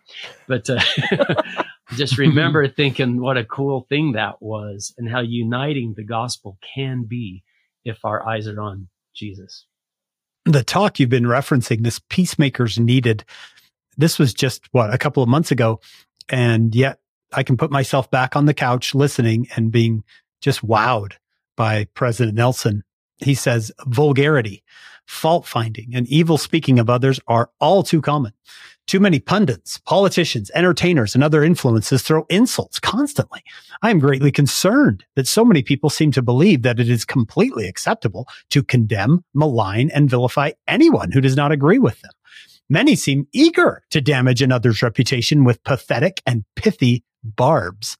[0.46, 0.80] But uh,
[1.94, 7.04] just remember thinking what a cool thing that was and how uniting the gospel can
[7.04, 7.42] be
[7.84, 9.66] if our eyes are on Jesus.
[10.44, 13.24] The talk you've been referencing, this peacemakers needed,
[13.96, 15.80] this was just what, a couple of months ago.
[16.28, 16.98] And yet
[17.32, 20.04] I can put myself back on the couch listening and being
[20.40, 21.14] just wowed
[21.56, 22.84] by President Nelson.
[23.18, 24.62] He says vulgarity,
[25.06, 28.32] fault finding, and evil speaking of others are all too common.
[28.86, 33.42] Too many pundits, politicians, entertainers, and other influences throw insults constantly.
[33.82, 37.66] I am greatly concerned that so many people seem to believe that it is completely
[37.66, 42.12] acceptable to condemn, malign, and vilify anyone who does not agree with them.
[42.68, 47.96] Many seem eager to damage another's reputation with pathetic and pithy barbs.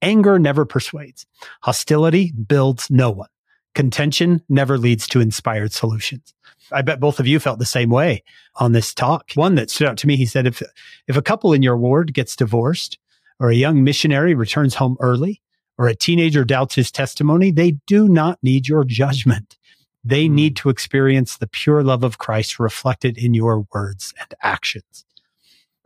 [0.00, 1.26] Anger never persuades.
[1.62, 3.28] Hostility builds no one.
[3.74, 6.34] Contention never leads to inspired solutions.
[6.72, 8.22] I bet both of you felt the same way
[8.56, 9.32] on this talk.
[9.34, 10.62] One that stood out to me, he said, if,
[11.06, 12.98] if a couple in your ward gets divorced
[13.38, 15.40] or a young missionary returns home early
[15.78, 19.56] or a teenager doubts his testimony, they do not need your judgment.
[20.04, 20.34] They hmm.
[20.34, 25.04] need to experience the pure love of Christ reflected in your words and actions.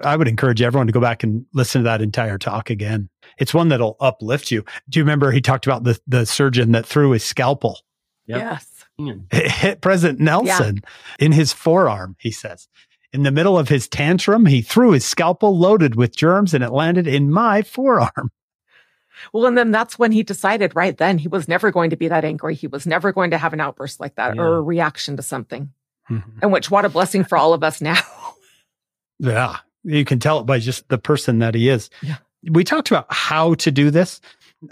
[0.00, 3.08] I would encourage everyone to go back and listen to that entire talk again.
[3.38, 4.64] It's one that'll uplift you.
[4.88, 7.80] Do you remember he talked about the, the surgeon that threw his scalpel?
[8.26, 8.38] Yep.
[8.38, 8.84] Yes.
[8.98, 11.24] It hit President Nelson yeah.
[11.24, 12.68] in his forearm, he says.
[13.12, 16.70] In the middle of his tantrum, he threw his scalpel loaded with germs and it
[16.70, 18.30] landed in my forearm.
[19.32, 22.08] Well, and then that's when he decided right then he was never going to be
[22.08, 22.54] that angry.
[22.54, 24.42] He was never going to have an outburst like that yeah.
[24.42, 25.72] or a reaction to something.
[26.10, 26.38] Mm-hmm.
[26.42, 28.00] And which, what a blessing for all of us now.
[29.18, 29.58] yeah.
[29.84, 31.90] You can tell it by just the person that he is.
[32.02, 32.16] Yeah.
[32.50, 34.20] We talked about how to do this.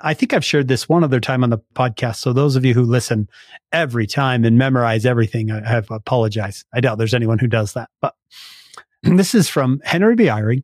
[0.03, 2.16] I think I've shared this one other time on the podcast.
[2.16, 3.29] So those of you who listen
[3.72, 6.64] every time and memorize everything, I have apologize.
[6.72, 7.90] I doubt there's anyone who does that.
[8.01, 8.14] But
[9.03, 10.25] this is from Henry B.
[10.25, 10.62] Eyring,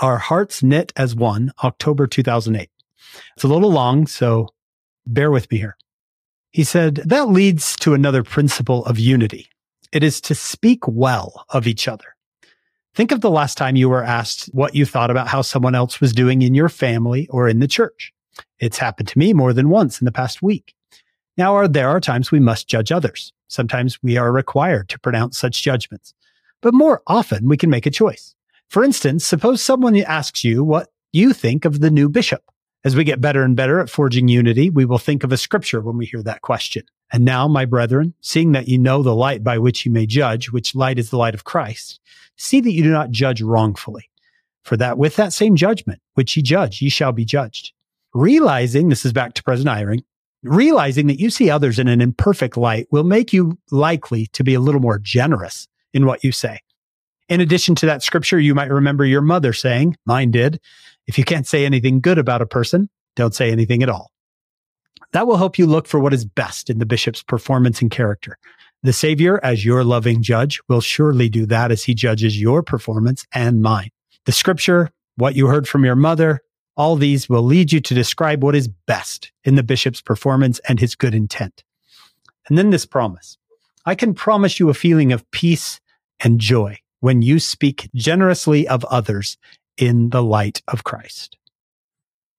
[0.00, 2.70] Our Hearts Knit as One, October 2008.
[3.34, 4.48] It's a little long, so
[5.06, 5.76] bear with me here.
[6.50, 9.48] He said, that leads to another principle of unity.
[9.92, 12.16] It is to speak well of each other.
[12.98, 16.00] Think of the last time you were asked what you thought about how someone else
[16.00, 18.12] was doing in your family or in the church.
[18.58, 20.74] It's happened to me more than once in the past week.
[21.36, 23.32] Now, are, there are times we must judge others.
[23.46, 26.12] Sometimes we are required to pronounce such judgments,
[26.60, 28.34] but more often we can make a choice.
[28.68, 32.42] For instance, suppose someone asks you what you think of the new bishop.
[32.84, 35.80] As we get better and better at forging unity, we will think of a scripture
[35.80, 36.84] when we hear that question.
[37.12, 40.50] And now, my brethren, seeing that you know the light by which you may judge,
[40.50, 42.00] which light is the light of Christ,
[42.36, 44.08] see that you do not judge wrongfully.
[44.62, 47.72] For that with that same judgment, which ye judge, ye shall be judged
[48.14, 50.02] realizing this is back to President Eyring,
[50.42, 54.54] realizing that you see others in an imperfect light will make you likely to be
[54.54, 56.60] a little more generous in what you say.
[57.28, 60.60] In addition to that scripture, you might remember your mother saying, mine did,
[61.06, 64.10] if you can't say anything good about a person, don't say anything at all.
[65.12, 68.38] That will help you look for what is best in the bishop's performance and character.
[68.82, 73.26] The Savior, as your loving judge, will surely do that as he judges your performance
[73.32, 73.90] and mine.
[74.24, 76.40] The scripture, what you heard from your mother,
[76.76, 80.78] all these will lead you to describe what is best in the bishop's performance and
[80.78, 81.64] his good intent.
[82.48, 83.36] And then this promise.
[83.84, 85.80] I can promise you a feeling of peace
[86.20, 89.36] and joy when you speak generously of others
[89.76, 91.36] in the light of Christ.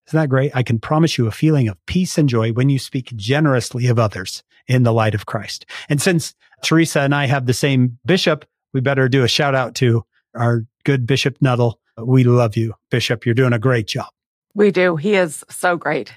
[0.08, 0.52] Isn't that great?
[0.56, 4.00] I can promise you a feeling of peace and joy when you speak generously of
[4.00, 5.66] others in the light of Christ.
[5.88, 9.76] And since Teresa and I have the same bishop, we better do a shout out
[9.76, 10.04] to
[10.36, 11.80] our good Bishop Nuttall.
[11.98, 13.26] We love you, Bishop.
[13.26, 14.08] You're doing a great job.
[14.56, 14.96] We do.
[14.96, 16.14] He is so great.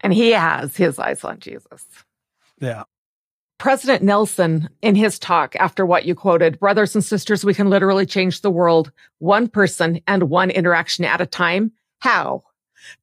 [0.00, 1.86] And he has his eyes on Jesus.
[2.60, 2.84] Yeah.
[3.58, 8.06] President Nelson, in his talk after what you quoted, brothers and sisters, we can literally
[8.06, 11.72] change the world one person and one interaction at a time.
[11.98, 12.44] How?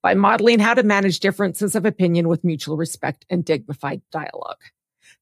[0.01, 4.61] By modeling how to manage differences of opinion with mutual respect and dignified dialogue.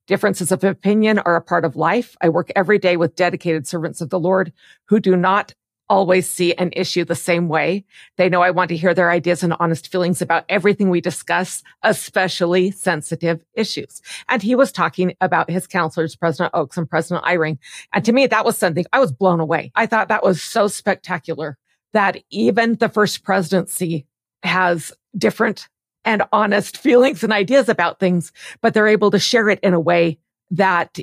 [0.05, 2.15] Differences of opinion are a part of life.
[2.21, 4.53] I work every day with dedicated servants of the Lord
[4.85, 5.55] who do not
[5.89, 7.83] always see an issue the same way.
[8.17, 11.61] They know I want to hear their ideas and honest feelings about everything we discuss,
[11.83, 14.01] especially sensitive issues.
[14.29, 17.57] And he was talking about his counselors, President Oaks and President Eyring.
[17.93, 19.71] And to me, that was something I was blown away.
[19.75, 21.57] I thought that was so spectacular
[21.93, 24.05] that even the first presidency
[24.41, 25.69] has different
[26.05, 28.31] and honest feelings and ideas about things,
[28.61, 30.17] but they're able to share it in a way
[30.51, 30.97] that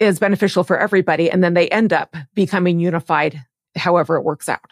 [0.00, 1.30] is beneficial for everybody.
[1.30, 3.44] And then they end up becoming unified
[3.76, 4.70] however it works out.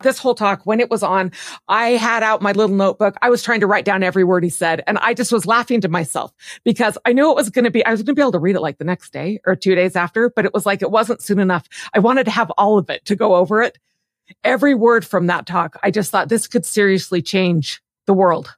[0.00, 1.30] This whole talk, when it was on,
[1.68, 3.16] I had out my little notebook.
[3.22, 4.82] I was trying to write down every word he said.
[4.88, 6.32] And I just was laughing to myself
[6.64, 8.40] because I knew it was going to be, I was going to be able to
[8.40, 10.90] read it like the next day or two days after, but it was like, it
[10.90, 11.68] wasn't soon enough.
[11.94, 13.78] I wanted to have all of it to go over it.
[14.42, 18.56] Every word from that talk, I just thought this could seriously change the world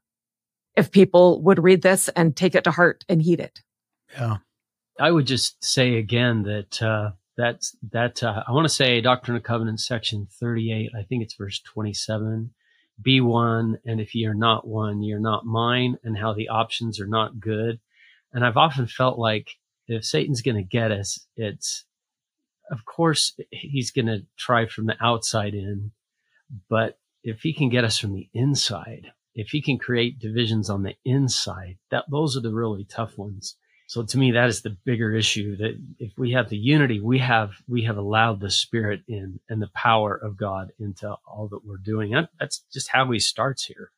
[0.76, 3.60] if people would read this and take it to heart and heed it.
[4.12, 4.38] Yeah.
[4.98, 9.36] I would just say again that, uh, that's that uh, I want to say Doctrine
[9.36, 10.90] and Covenants section 38.
[10.98, 12.50] I think it's verse 27.
[13.02, 17.08] Be one, and if you're not one, you're not mine, and how the options are
[17.08, 17.80] not good.
[18.32, 19.50] And I've often felt like
[19.88, 21.84] if Satan's going to get us, it's
[22.70, 25.90] of course he's going to try from the outside in,
[26.68, 30.82] but if he can get us from the inside, if he can create divisions on
[30.82, 33.56] the inside, that those are the really tough ones.
[33.86, 37.18] So to me, that is the bigger issue that if we have the unity, we
[37.18, 41.64] have, we have allowed the spirit in and the power of God into all that
[41.64, 42.14] we're doing.
[42.40, 43.90] That's just how he starts here.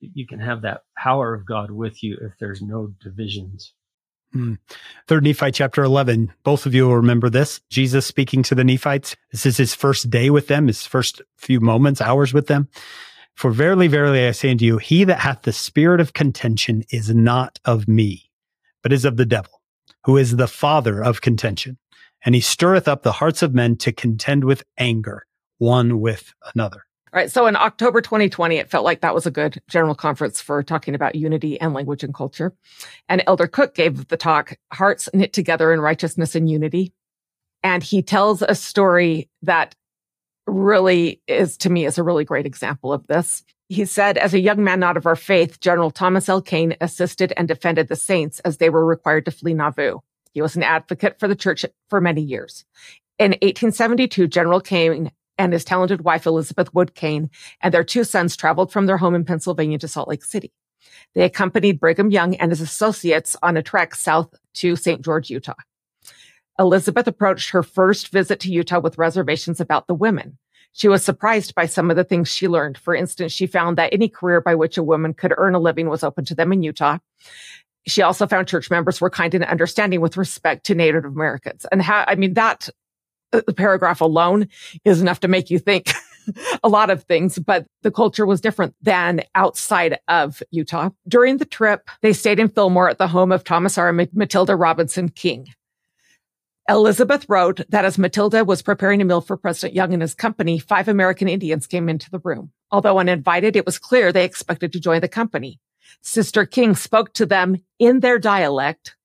[0.00, 3.74] You can have that power of God with you if there's no divisions.
[4.32, 4.54] Hmm.
[5.06, 6.32] Third Nephi chapter 11.
[6.42, 7.60] Both of you will remember this.
[7.68, 9.14] Jesus speaking to the Nephites.
[9.30, 12.68] This is his first day with them, his first few moments, hours with them.
[13.34, 17.14] For verily, verily, I say unto you, he that hath the spirit of contention is
[17.14, 18.31] not of me
[18.82, 19.62] but is of the devil,
[20.04, 21.78] who is the father of contention.
[22.24, 25.26] And he stirreth up the hearts of men to contend with anger,
[25.58, 26.84] one with another.
[27.12, 27.30] All right.
[27.30, 30.94] So in October 2020, it felt like that was a good general conference for talking
[30.94, 32.54] about unity and language and culture.
[33.08, 36.94] And Elder Cook gave the talk, Hearts Knit Together in Righteousness and Unity.
[37.62, 39.74] And he tells a story that
[40.46, 43.44] really is, to me, is a really great example of this.
[43.72, 46.42] He said, as a young man not of our faith, General Thomas L.
[46.42, 50.00] Kane assisted and defended the saints as they were required to flee Nauvoo.
[50.34, 52.66] He was an advocate for the church for many years.
[53.18, 57.30] In 1872, General Kane and his talented wife, Elizabeth Wood Kane,
[57.62, 60.52] and their two sons traveled from their home in Pennsylvania to Salt Lake City.
[61.14, 65.00] They accompanied Brigham Young and his associates on a trek south to St.
[65.00, 65.54] George, Utah.
[66.58, 70.36] Elizabeth approached her first visit to Utah with reservations about the women.
[70.72, 72.78] She was surprised by some of the things she learned.
[72.78, 75.88] For instance, she found that any career by which a woman could earn a living
[75.88, 76.98] was open to them in Utah.
[77.86, 81.66] She also found church members were kind and understanding with respect to Native Americans.
[81.70, 82.68] And how, I mean, that
[83.32, 84.48] uh, paragraph alone
[84.84, 85.92] is enough to make you think
[86.62, 90.90] a lot of things, but the culture was different than outside of Utah.
[91.08, 93.92] During the trip, they stayed in Fillmore at the home of Thomas R.
[93.92, 95.48] Matilda Robinson King.
[96.68, 100.58] Elizabeth wrote that as Matilda was preparing a meal for President Young and his company,
[100.58, 102.52] five American Indians came into the room.
[102.70, 105.60] Although uninvited, it was clear they expected to join the company.
[106.02, 108.96] Sister King spoke to them in their dialect.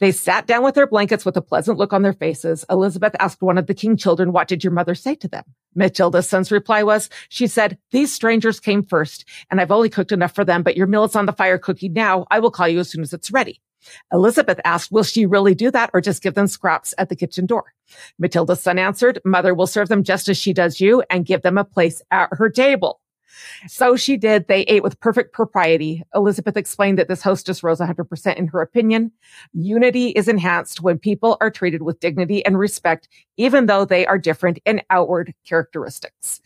[0.00, 2.64] They sat down with their blankets with a pleasant look on their faces.
[2.68, 5.44] Elizabeth asked one of the King children, what did your mother say to them?
[5.76, 10.34] Matilda's son's reply was, she said, these strangers came first and I've only cooked enough
[10.34, 12.26] for them, but your meal is on the fire cooking now.
[12.30, 13.60] I will call you as soon as it's ready.
[14.12, 17.46] Elizabeth asked, will she really do that or just give them scraps at the kitchen
[17.46, 17.72] door?
[18.18, 21.58] Matilda's son answered, mother will serve them just as she does you and give them
[21.58, 23.00] a place at her table.
[23.68, 24.48] So she did.
[24.48, 26.02] They ate with perfect propriety.
[26.14, 29.12] Elizabeth explained that this hostess rose 100% in her opinion.
[29.52, 34.18] Unity is enhanced when people are treated with dignity and respect, even though they are
[34.18, 36.40] different in outward characteristics.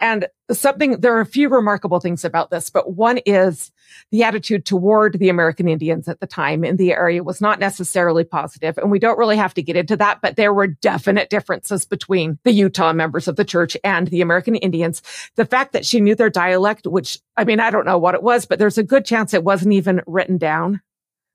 [0.00, 3.72] And something, there are a few remarkable things about this, but one is
[4.10, 8.24] the attitude toward the American Indians at the time in the area was not necessarily
[8.24, 11.84] positive, And we don't really have to get into that, but there were definite differences
[11.84, 15.02] between the Utah members of the church and the American Indians.
[15.34, 18.22] The fact that she knew their dialect, which I mean, I don't know what it
[18.22, 20.80] was, but there's a good chance it wasn't even written down.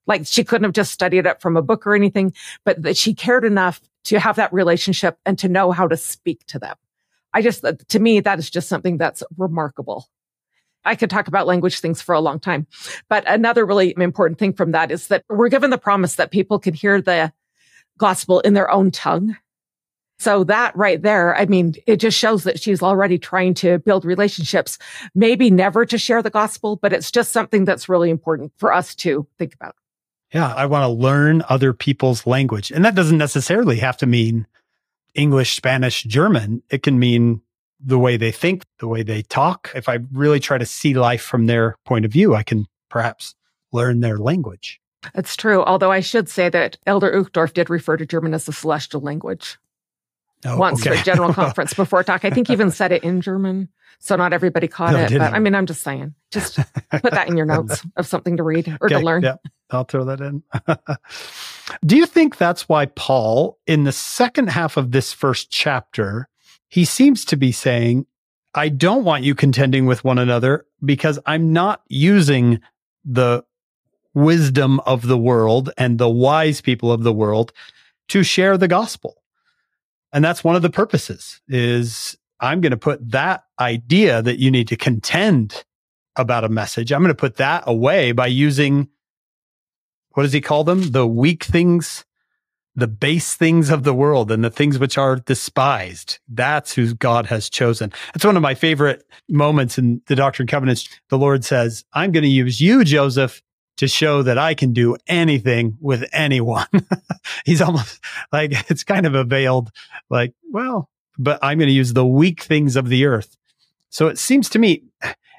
[0.07, 2.33] Like she couldn't have just studied it from a book or anything,
[2.65, 6.45] but that she cared enough to have that relationship and to know how to speak
[6.47, 6.75] to them.
[7.33, 10.07] I just, uh, to me, that is just something that's remarkable.
[10.83, 12.67] I could talk about language things for a long time.
[13.07, 16.59] But another really important thing from that is that we're given the promise that people
[16.59, 17.31] can hear the
[17.97, 19.37] gospel in their own tongue.
[20.17, 24.05] So that right there, I mean, it just shows that she's already trying to build
[24.05, 24.77] relationships,
[25.15, 28.93] maybe never to share the gospel, but it's just something that's really important for us
[28.95, 29.75] to think about.
[30.31, 32.71] Yeah, I want to learn other people's language.
[32.71, 34.45] And that doesn't necessarily have to mean
[35.13, 36.63] English, Spanish, German.
[36.69, 37.41] It can mean
[37.83, 39.71] the way they think, the way they talk.
[39.75, 43.35] If I really try to see life from their point of view, I can perhaps
[43.71, 44.79] learn their language.
[45.15, 45.63] It's true.
[45.63, 49.57] Although I should say that Elder Uchtdorf did refer to German as the celestial language
[50.45, 50.95] oh, once okay.
[50.95, 52.23] for a general conference before talk.
[52.23, 53.69] I think he even said it in German.
[53.99, 55.11] So not everybody caught no, it.
[55.11, 56.57] But I mean, I'm just saying, just
[56.89, 59.23] put that in your notes of something to read or okay, to learn.
[59.23, 59.35] Yeah,
[59.71, 60.43] I'll throw that in.
[61.85, 66.27] Do you think that's why Paul, in the second half of this first chapter,
[66.67, 68.05] he seems to be saying,
[68.53, 72.59] I don't want you contending with one another because I'm not using
[73.05, 73.43] the
[74.13, 77.53] wisdom of the world and the wise people of the world
[78.09, 79.21] to share the gospel.
[80.11, 84.51] And that's one of the purposes is I'm going to put that idea that you
[84.51, 85.63] need to contend
[86.17, 86.91] about a message.
[86.91, 88.89] I'm going to put that away by using
[90.13, 90.91] what does he call them?
[90.91, 92.05] The weak things,
[92.75, 96.19] the base things of the world and the things which are despised.
[96.27, 97.91] That's who God has chosen.
[98.13, 100.87] That's one of my favorite moments in the Doctrine and Covenants.
[101.09, 103.41] The Lord says, I'm going to use you, Joseph,
[103.77, 106.67] to show that I can do anything with anyone.
[107.45, 107.99] He's almost
[108.31, 109.71] like it's kind of a veiled,
[110.09, 113.37] like, well, but I'm going to use the weak things of the earth.
[113.89, 114.83] So it seems to me,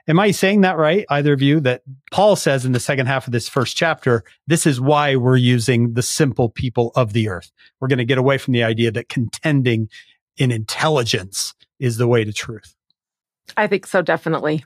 [0.09, 1.05] am I saying that right?
[1.09, 4.67] Either of you that Paul says in the second half of this first chapter, this
[4.67, 7.51] is why we're using the simple people of the earth.
[7.81, 9.89] We're going to get away from the idea that contending
[10.37, 12.75] in intelligence is the way to truth.
[13.57, 14.65] I think so, definitely.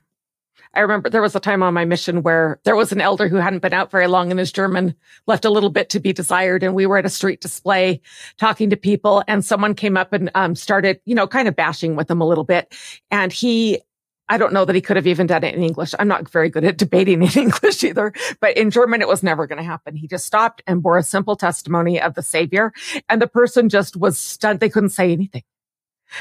[0.75, 3.37] I remember there was a time on my mission where there was an elder who
[3.37, 4.95] hadn't been out very long and his German
[5.27, 6.63] left a little bit to be desired.
[6.63, 8.03] And we were at a street display
[8.37, 11.97] talking to people and someone came up and um, started, you know, kind of bashing
[11.97, 12.75] with him a little bit.
[13.11, 13.81] And he,
[14.29, 15.95] I don't know that he could have even done it in English.
[15.99, 19.47] I'm not very good at debating in English either, but in German, it was never
[19.47, 19.95] going to happen.
[19.95, 22.73] He just stopped and bore a simple testimony of the savior
[23.09, 24.61] and the person just was stunned.
[24.61, 25.45] They couldn't say anything,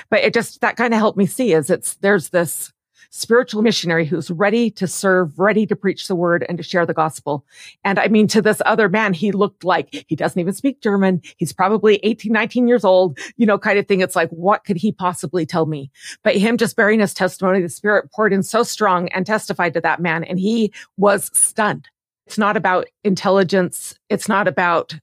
[0.09, 2.71] but it just, that kind of helped me see is it's, there's this,
[3.15, 6.93] spiritual missionary who's ready to serve, ready to preach the word and to share the
[6.93, 7.45] gospel.
[7.83, 11.21] And I mean, to this other man, he looked like he doesn't even speak German.
[11.37, 14.01] He's probably 18, 19 years old, you know, kind of thing.
[14.01, 15.89] It's like, what could he possibly tell me?
[16.23, 19.81] But him just bearing his testimony, the spirit poured in so strong and testified to
[19.81, 20.25] that man.
[20.25, 21.87] And he was stunned.
[22.27, 23.97] It's not about intelligence.
[24.09, 24.93] It's not about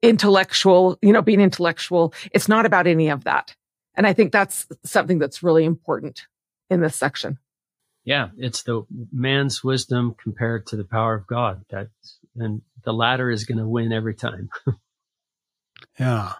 [0.00, 2.14] intellectual, you know, being intellectual.
[2.32, 3.54] It's not about any of that.
[3.94, 6.26] And I think that's something that's really important
[6.70, 7.38] in this section
[8.08, 11.66] yeah, it's the man's wisdom compared to the power of God.
[11.68, 11.88] That
[12.36, 14.48] and the latter is going to win every time.
[16.00, 16.32] yeah.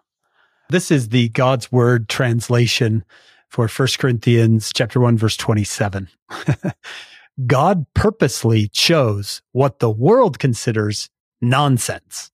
[0.71, 3.05] This is the God's word translation
[3.51, 6.09] for 1 Corinthians chapter 1 verse 27.
[7.47, 11.11] God purposely chose what the world considers
[11.43, 12.31] nonsense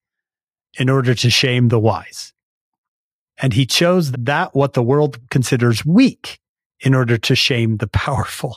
[0.78, 2.32] in order to shame the wise.
[3.39, 6.39] And he chose that what the world considers weak
[6.78, 8.57] in order to shame the powerful.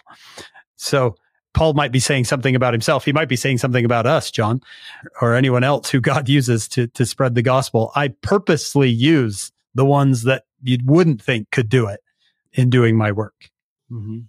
[0.77, 1.15] So
[1.53, 3.03] Paul might be saying something about himself.
[3.03, 4.61] He might be saying something about us, John,
[5.21, 7.91] or anyone else who God uses to, to spread the gospel.
[7.95, 12.01] I purposely use the ones that you wouldn't think could do it
[12.53, 13.49] in doing my work.
[13.91, 14.19] Mm-hmm.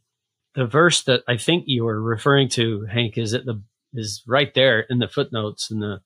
[0.55, 3.63] The verse that I think you were referring to, Hank, is at the
[3.95, 6.01] is right there in the footnotes in the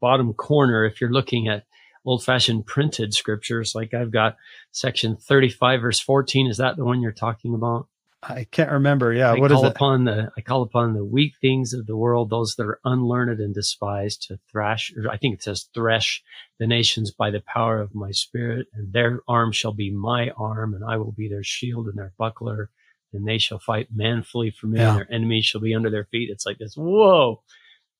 [0.00, 0.84] bottom corner.
[0.84, 1.64] If you're looking at
[2.04, 4.36] old fashioned printed scriptures, like I've got
[4.70, 6.48] section 35, verse 14.
[6.48, 7.86] Is that the one you're talking about?
[8.22, 9.12] I can't remember.
[9.12, 9.74] Yeah, I what call is it?
[9.74, 13.40] upon the I call upon the weak things of the world, those that are unlearned
[13.40, 14.92] and despised, to thrash.
[15.10, 16.22] I think it says thresh
[16.60, 20.72] the nations by the power of my spirit, and their arm shall be my arm,
[20.72, 22.70] and I will be their shield and their buckler,
[23.12, 24.90] and they shall fight manfully for me, yeah.
[24.90, 26.30] and their enemies shall be under their feet.
[26.30, 27.42] It's like this whoa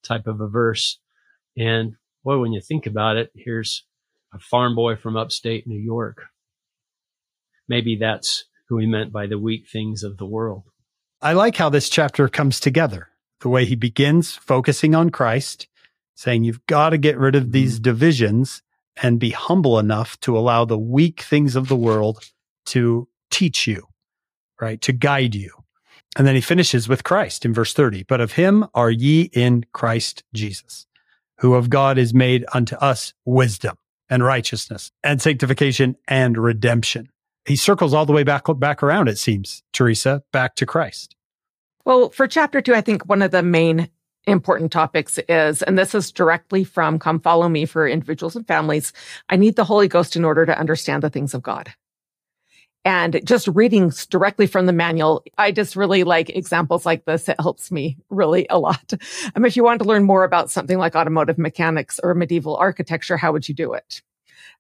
[0.05, 1.01] type of a verse,
[1.57, 3.85] and boy, when you think about it, here's
[4.33, 6.27] a farm boy from upstate New York.
[7.69, 10.63] Maybe that's who he meant by the weak things of the world.
[11.21, 13.11] I like how this chapter comes together.
[13.41, 15.69] The way he begins focusing on Christ,
[16.15, 17.53] saying you've got to get rid of mm-hmm.
[17.53, 18.63] these divisions
[19.03, 22.31] and be humble enough to allow the weak things of the world
[22.65, 23.89] to teach you,
[24.59, 24.81] right?
[24.81, 25.51] To guide you.
[26.17, 28.05] And then he finishes with Christ in verse 30.
[28.05, 30.87] But of him are ye in Christ Jesus,
[31.41, 33.77] who of God is made unto us wisdom
[34.09, 37.11] and righteousness and sanctification and redemption
[37.47, 41.17] he circles all the way back back around it seems teresa back to christ
[41.85, 43.89] well for chapter two i think one of the main
[44.27, 48.93] important topics is and this is directly from come follow me for individuals and families
[49.29, 51.73] i need the holy ghost in order to understand the things of god
[52.85, 57.29] and just reading directly from the manual, I just really like examples like this.
[57.29, 58.93] It helps me really a lot.
[59.37, 63.17] Um, if you want to learn more about something like automotive mechanics or medieval architecture,
[63.17, 64.03] how would you do it?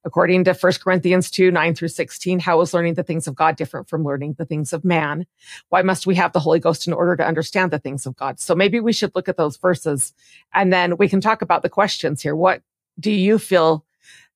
[0.05, 3.57] According to 1 Corinthians 2, 9 through 16, how is learning the things of God
[3.57, 5.26] different from learning the things of man?
[5.68, 8.40] Why must we have the Holy Ghost in order to understand the things of God?
[8.40, 10.12] So maybe we should look at those verses
[10.53, 12.34] and then we can talk about the questions here.
[12.34, 12.62] What
[12.98, 13.84] do you feel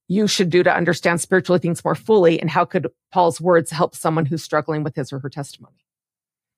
[0.06, 2.40] you should do to understand spiritual things more fully?
[2.40, 5.84] And how could Paul's words help someone who's struggling with his or her testimony?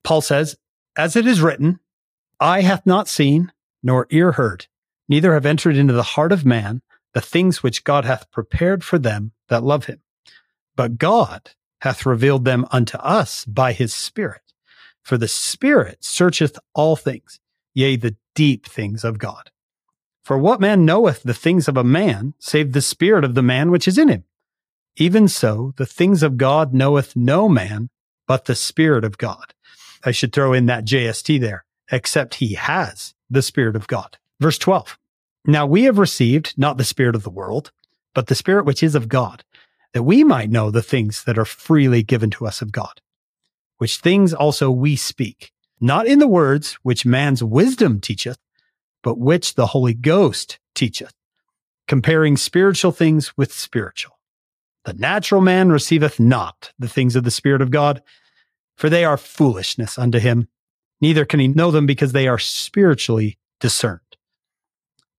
[0.03, 0.55] Paul says,
[0.95, 1.79] as it is written,
[2.39, 3.51] eye hath not seen,
[3.81, 4.67] nor ear heard,
[5.07, 6.83] neither have entered into the heart of man
[7.19, 9.99] the things which God hath prepared for them that love him.
[10.77, 11.51] But God
[11.81, 14.53] hath revealed them unto us by his Spirit.
[15.03, 17.41] For the Spirit searcheth all things,
[17.73, 19.51] yea, the deep things of God.
[20.23, 23.69] For what man knoweth the things of a man, save the Spirit of the man
[23.69, 24.23] which is in him?
[24.95, 27.89] Even so, the things of God knoweth no man,
[28.27, 29.53] but the Spirit of God.
[30.05, 34.17] I should throw in that JST there, except he has the Spirit of God.
[34.39, 34.97] Verse 12.
[35.45, 37.71] Now we have received not the Spirit of the world,
[38.13, 39.43] but the Spirit which is of God,
[39.93, 43.01] that we might know the things that are freely given to us of God
[43.79, 48.37] which things also we speak, not in the words which man's wisdom teacheth,
[49.01, 51.13] but which the Holy Ghost teacheth,
[51.87, 54.19] comparing spiritual things with spiritual.
[54.83, 58.03] The natural man receiveth not the things of the Spirit of God,
[58.75, 60.47] for they are foolishness unto him.
[61.01, 64.08] Neither can he know them because they are spiritually discerned.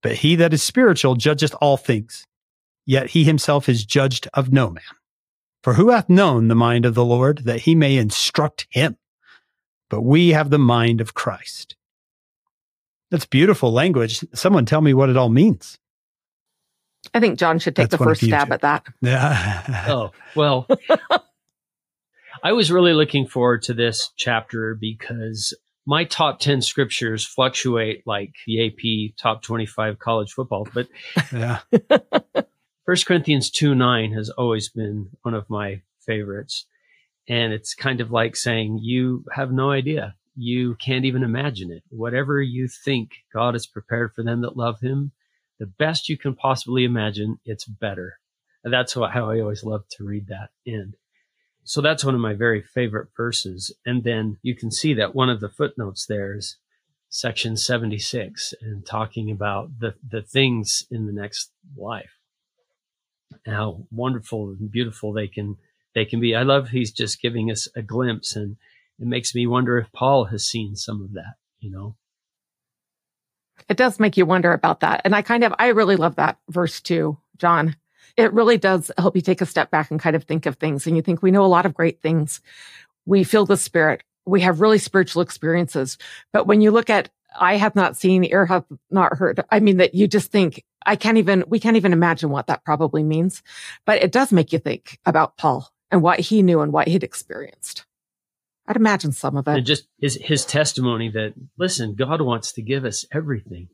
[0.01, 2.25] But he that is spiritual judgeth all things,
[2.85, 4.83] yet he himself is judged of no man.
[5.63, 8.97] For who hath known the mind of the Lord that he may instruct him?
[9.89, 11.75] But we have the mind of Christ.
[13.11, 14.25] That's beautiful language.
[14.33, 15.77] Someone tell me what it all means.
[17.13, 18.53] I think John should take That's the first stab two.
[18.53, 18.85] at that.
[19.01, 19.85] Yeah.
[19.91, 20.67] Oh, well,
[22.43, 25.53] I was really looking forward to this chapter because
[25.91, 30.87] my top 10 scriptures fluctuate like the AP top 25 college football, but
[31.33, 31.59] yeah.
[32.85, 36.65] First Corinthians 2 9 has always been one of my favorites.
[37.27, 40.15] And it's kind of like saying, you have no idea.
[40.33, 41.83] You can't even imagine it.
[41.89, 45.11] Whatever you think God has prepared for them that love him,
[45.59, 48.13] the best you can possibly imagine, it's better.
[48.63, 50.95] And that's what, how I always love to read that end.
[51.63, 53.73] So that's one of my very favorite verses.
[53.85, 56.57] And then you can see that one of the footnotes there is
[57.09, 62.17] section 76 and talking about the, the things in the next life
[63.45, 65.57] how wonderful and beautiful they can
[65.93, 66.35] they can be.
[66.35, 68.57] I love he's just giving us a glimpse and
[68.99, 71.95] it makes me wonder if Paul has seen some of that, you know.
[73.67, 75.01] It does make you wonder about that.
[75.05, 77.75] And I kind of, I really love that verse too, John.
[78.17, 80.87] It really does help you take a step back and kind of think of things.
[80.87, 82.41] And you think we know a lot of great things.
[83.05, 84.03] We feel the spirit.
[84.25, 85.97] We have really spiritual experiences.
[86.31, 87.09] But when you look at,
[87.39, 90.95] I have not seen, ear have not heard, I mean, that you just think, I
[90.95, 93.41] can't even, we can't even imagine what that probably means.
[93.85, 97.03] But it does make you think about Paul and what he knew and what he'd
[97.03, 97.85] experienced.
[98.67, 99.61] I'd imagine some of And it.
[99.61, 103.69] just his his testimony that listen, God wants to give us everything.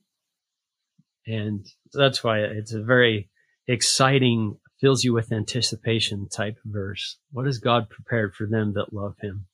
[1.26, 3.30] And that's why it's a very
[3.68, 7.18] exciting, fills you with anticipation type verse.
[7.32, 9.48] What has God prepared for them that love him?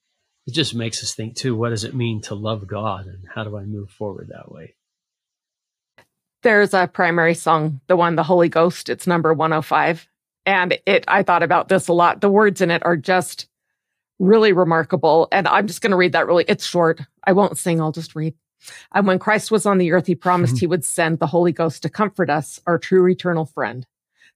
[0.45, 3.43] It just makes us think too, what does it mean to love God and how
[3.43, 4.75] do I move forward that way?
[6.41, 8.89] There's a primary song, the one, the Holy Ghost.
[8.89, 10.07] It's number 105.
[10.45, 12.19] And it, I thought about this a lot.
[12.19, 13.47] The words in it are just
[14.19, 15.29] really remarkable.
[15.31, 16.43] And I'm just going to read that really.
[16.45, 16.99] It's short.
[17.23, 17.79] I won't sing.
[17.79, 18.33] I'll just read.
[18.93, 21.83] And when Christ was on the earth, he promised he would send the Holy Ghost
[21.83, 23.85] to comfort us, our true eternal friend.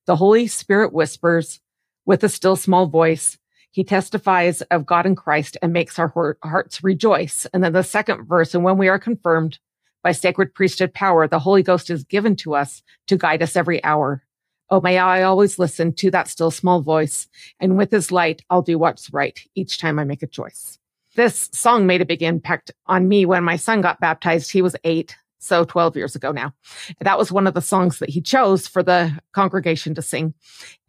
[0.07, 1.59] The Holy Spirit whispers
[2.05, 3.37] with a still small voice.
[3.71, 7.45] He testifies of God and Christ and makes our hearts rejoice.
[7.53, 9.59] And then the second verse, and when we are confirmed
[10.03, 13.83] by sacred priesthood power, the Holy Ghost is given to us to guide us every
[13.83, 14.23] hour.
[14.69, 17.27] Oh, may I always listen to that still small voice.
[17.59, 20.79] And with his light, I'll do what's right each time I make a choice.
[21.15, 24.51] This song made a big impact on me when my son got baptized.
[24.51, 26.53] He was eight, so 12 years ago now.
[27.01, 30.33] That was one of the songs that he chose for the congregation to sing.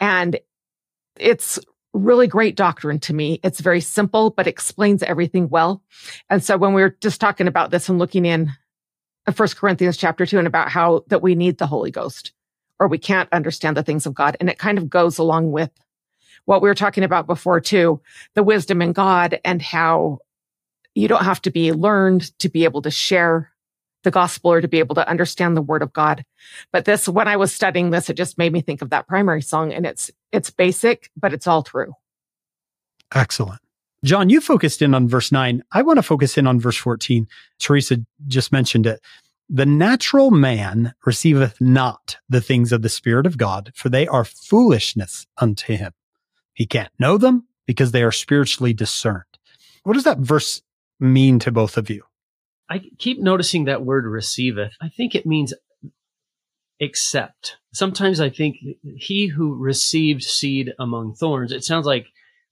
[0.00, 0.38] And
[1.18, 1.58] it's
[1.92, 3.40] really great doctrine to me.
[3.42, 5.82] It's very simple, but explains everything well.
[6.30, 8.52] And so when we were just talking about this and looking in
[9.34, 12.32] First Corinthians chapter two and about how that we need the Holy Ghost
[12.80, 14.36] or we can't understand the things of God.
[14.40, 15.70] And it kind of goes along with
[16.44, 18.00] what we were talking about before too,
[18.34, 20.20] the wisdom in God and how
[20.94, 23.52] you don't have to be learned to be able to share
[24.04, 26.24] the gospel or to be able to understand the word of God.
[26.72, 29.42] But this, when I was studying this, it just made me think of that primary
[29.42, 31.94] song and it's, it's basic, but it's all true.
[33.14, 33.60] Excellent.
[34.04, 35.62] John, you focused in on verse 9.
[35.72, 37.26] I want to focus in on verse 14.
[37.58, 39.00] Teresa just mentioned it.
[39.50, 44.24] The natural man receiveth not the things of the Spirit of God, for they are
[44.24, 45.92] foolishness unto him.
[46.52, 49.24] He can't know them because they are spiritually discerned.
[49.84, 50.62] What does that verse
[51.00, 52.04] mean to both of you?
[52.68, 54.72] I keep noticing that word receiveth.
[54.80, 55.54] I think it means
[56.80, 57.56] accept.
[57.72, 58.56] Sometimes I think
[58.96, 62.06] he who received seed among thorns, it sounds like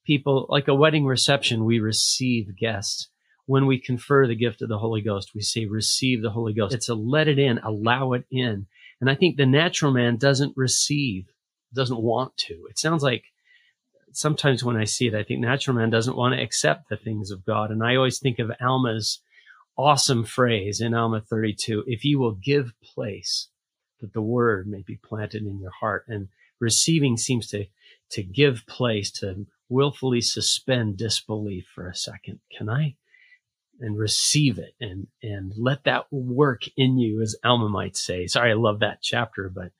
[0.04, 3.08] people, like a wedding reception, we receive guests.
[3.46, 6.74] When we confer the gift of the Holy Ghost, we say receive the Holy Ghost.
[6.74, 8.66] It's a let it in, allow it in.
[9.00, 11.26] And I think the natural man doesn't receive,
[11.72, 12.66] doesn't want to.
[12.68, 13.24] It sounds like
[14.12, 17.30] sometimes when I see it, I think natural man doesn't want to accept the things
[17.30, 17.70] of God.
[17.70, 19.20] And I always think of Alma's
[19.76, 23.48] awesome phrase in Alma 32 if you will give place
[24.00, 26.04] that the word may be planted in your heart.
[26.08, 26.28] And
[26.60, 27.66] receiving seems to,
[28.10, 32.40] to give place to willfully suspend disbelief for a second.
[32.56, 32.96] Can I?
[33.80, 38.26] And receive it and, and let that work in you, as Alma might say.
[38.26, 39.72] Sorry, I love that chapter, but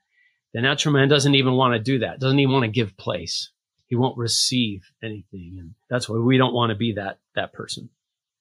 [0.52, 3.50] the natural man doesn't even want to do that, doesn't even want to give place.
[3.86, 5.56] He won't receive anything.
[5.58, 7.88] And that's why we don't want to be that, that person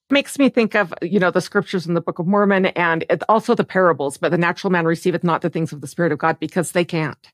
[0.10, 3.56] makes me think of you know the scriptures in the book of mormon and also
[3.56, 6.40] the parables but the natural man receiveth not the things of the spirit of god
[6.40, 7.32] because they can't.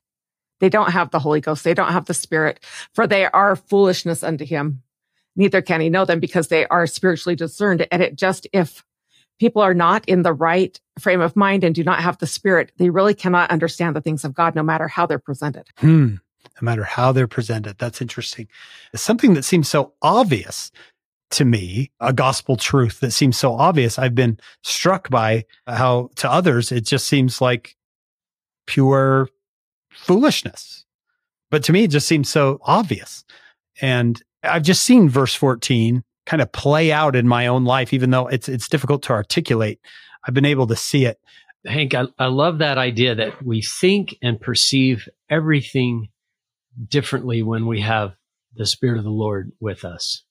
[0.60, 1.64] They don't have the holy ghost.
[1.64, 2.60] They don't have the spirit
[2.94, 4.82] for they are foolishness unto him.
[5.34, 7.86] Neither can he know them because they are spiritually discerned.
[7.90, 8.84] And it just if
[9.40, 12.70] people are not in the right frame of mind and do not have the spirit
[12.76, 15.66] they really cannot understand the things of god no matter how they're presented.
[15.78, 16.16] Hmm.
[16.60, 17.78] No matter how they're presented.
[17.78, 18.46] That's interesting.
[18.92, 20.70] It's something that seems so obvious
[21.32, 23.98] to me a gospel truth that seems so obvious.
[23.98, 27.76] I've been struck by how to others it just seems like
[28.66, 29.28] pure
[29.90, 30.84] foolishness.
[31.50, 33.24] But to me, it just seems so obvious.
[33.80, 38.10] And I've just seen verse 14 kind of play out in my own life, even
[38.10, 39.80] though it's it's difficult to articulate.
[40.26, 41.18] I've been able to see it.
[41.66, 46.08] Hank, I, I love that idea that we think and perceive everything
[46.88, 48.14] differently when we have
[48.54, 50.24] the Spirit of the Lord with us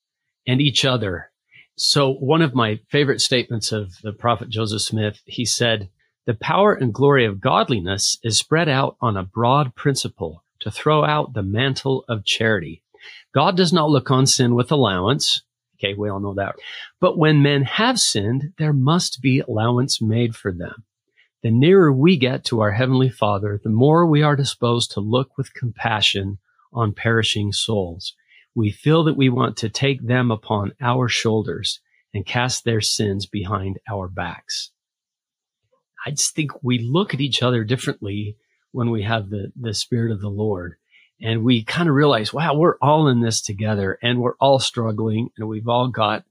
[0.47, 1.31] and each other.
[1.75, 5.89] So one of my favorite statements of the prophet Joseph Smith, he said,
[6.27, 11.03] the power and glory of godliness is spread out on a broad principle to throw
[11.03, 12.83] out the mantle of charity.
[13.33, 15.41] God does not look on sin with allowance.
[15.77, 16.55] Okay, we all know that.
[16.99, 20.83] But when men have sinned, there must be allowance made for them.
[21.41, 25.35] The nearer we get to our Heavenly Father, the more we are disposed to look
[25.37, 26.37] with compassion
[26.71, 28.13] on perishing souls
[28.55, 31.79] we feel that we want to take them upon our shoulders
[32.13, 34.71] and cast their sins behind our backs.
[36.05, 38.35] I just think we look at each other differently
[38.71, 40.75] when we have the, the Spirit of the Lord.
[41.21, 45.29] And we kind of realize, wow, we're all in this together and we're all struggling
[45.37, 46.23] and we've all got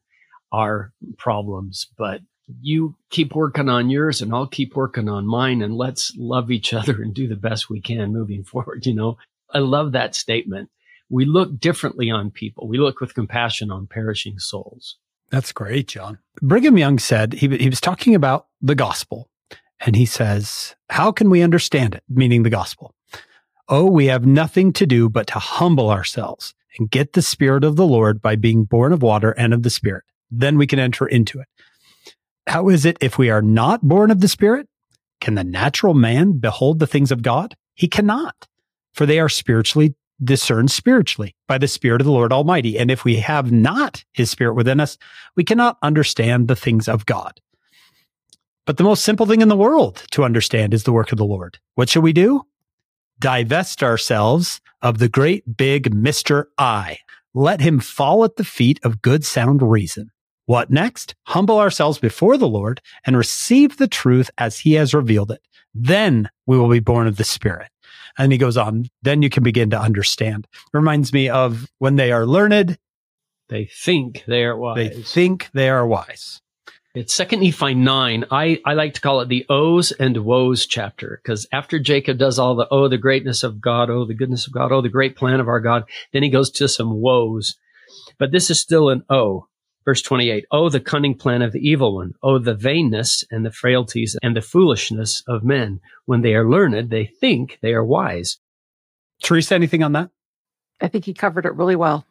[0.53, 2.21] our problems, but
[2.61, 6.75] you keep working on yours and I'll keep working on mine and let's love each
[6.75, 8.85] other and do the best we can moving forward.
[8.85, 9.19] You know,
[9.55, 10.71] I love that statement
[11.11, 12.69] we look differently on people.
[12.69, 14.97] We look with compassion on perishing souls.
[15.31, 16.19] That's great, John.
[16.41, 19.29] Brigham Young said he, he was talking about the gospel
[19.81, 22.05] and he says, How can we understand it?
[22.09, 22.95] Meaning the gospel.
[23.69, 27.77] Oh, we have nothing to do but to humble ourselves and get the Spirit of
[27.77, 30.05] the Lord by being born of water and of the Spirit.
[30.31, 31.47] Then we can enter into it.
[32.47, 34.69] How is it if we are not born of the Spirit?
[35.21, 37.57] Can the natural man behold the things of God?
[37.75, 38.49] He cannot,
[38.93, 42.79] for they are spiritually discerned spiritually by the Spirit of the Lord Almighty.
[42.79, 44.99] And if we have not His Spirit within us,
[45.37, 47.41] we cannot understand the things of God.
[48.67, 51.25] But the most simple thing in the world to understand is the work of the
[51.25, 51.59] Lord.
[51.75, 52.43] What should we do?
[53.19, 56.47] Divest ourselves of the great big Mr.
[56.57, 56.99] I.
[57.35, 60.11] Let him fall at the feet of good sound reason.
[60.47, 61.15] What next?
[61.27, 65.41] Humble ourselves before the Lord and receive the truth as he has revealed it.
[65.75, 67.69] Then we will be born of the Spirit.
[68.21, 70.47] And he goes on, then you can begin to understand.
[70.75, 72.77] Reminds me of when they are learned,
[73.49, 74.77] they think they are wise.
[74.77, 76.43] They think they are wise.
[76.95, 78.27] It's second Nephi nine.
[78.31, 82.39] I, I like to call it the O's and woes chapter because after Jacob does
[82.39, 85.17] all the, oh, the greatness of God, oh, the goodness of God, oh, the great
[85.17, 87.57] plan of our God, then he goes to some woes.
[88.19, 89.47] But this is still an O.
[89.91, 92.13] Verse 28, Oh, the cunning plan of the evil one.
[92.23, 95.81] Oh, the vainness and the frailties and the foolishness of men.
[96.05, 98.39] When they are learned, they think they are wise.
[99.21, 100.11] Teresa, anything on that?
[100.81, 102.07] I think he covered it really well.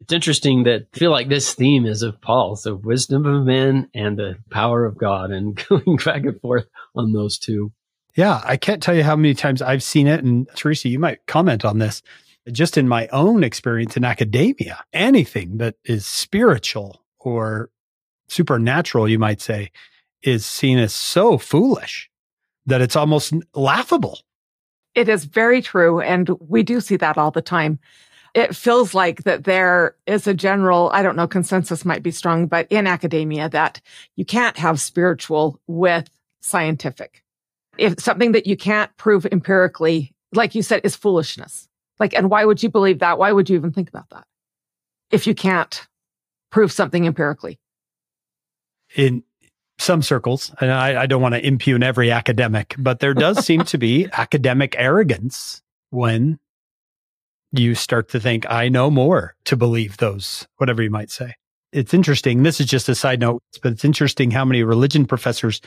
[0.00, 3.90] It's interesting that I feel like this theme is of Paul's, the wisdom of men
[3.92, 7.72] and the power of God, and going back and forth on those two.
[8.14, 10.22] Yeah, I can't tell you how many times I've seen it.
[10.22, 12.00] And Teresa, you might comment on this
[12.52, 17.70] just in my own experience in academia, anything that is spiritual or
[18.28, 19.70] supernatural, you might say,
[20.22, 22.10] is seen as so foolish
[22.66, 24.20] that it's almost laughable.
[24.94, 26.00] It is very true.
[26.00, 27.78] And we do see that all the time.
[28.34, 32.46] It feels like that there is a general, I don't know, consensus might be strong,
[32.46, 33.80] but in academia that
[34.16, 36.10] you can't have spiritual with
[36.42, 37.24] scientific.
[37.78, 41.68] If something that you can't prove empirically, like you said, is foolishness.
[41.98, 43.18] Like, and why would you believe that?
[43.18, 44.26] Why would you even think about that
[45.10, 45.86] if you can't
[46.50, 47.58] prove something empirically?
[48.96, 49.22] In
[49.78, 53.64] some circles, and I, I don't want to impugn every academic, but there does seem
[53.64, 56.38] to be academic arrogance when
[57.52, 61.34] you start to think, I know more to believe those, whatever you might say.
[61.72, 62.42] It's interesting.
[62.42, 65.60] This is just a side note, but it's interesting how many religion professors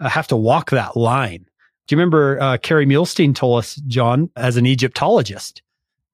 [0.00, 1.46] uh, have to walk that line.
[1.86, 5.62] Do you remember uh, Kerry Muhlestein told us, John, as an Egyptologist,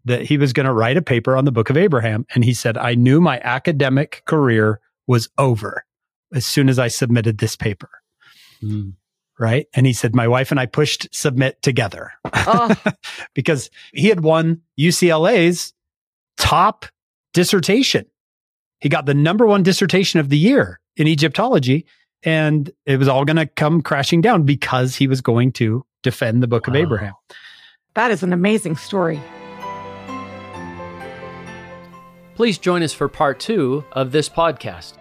[0.04, 2.26] that he was going to write a paper on the book of Abraham.
[2.34, 5.84] And he said, I knew my academic career was over
[6.32, 7.90] as soon as I submitted this paper.
[8.62, 8.94] Mm.
[9.38, 9.66] Right.
[9.74, 12.74] And he said, my wife and I pushed submit together oh.
[13.34, 15.72] because he had won UCLA's
[16.36, 16.86] top
[17.32, 18.06] dissertation.
[18.80, 21.86] He got the number one dissertation of the year in Egyptology.
[22.22, 26.42] And it was all going to come crashing down because he was going to defend
[26.42, 26.74] the book wow.
[26.74, 27.14] of Abraham.
[27.94, 29.20] That is an amazing story.
[32.34, 34.94] Please join us for part two of this podcast.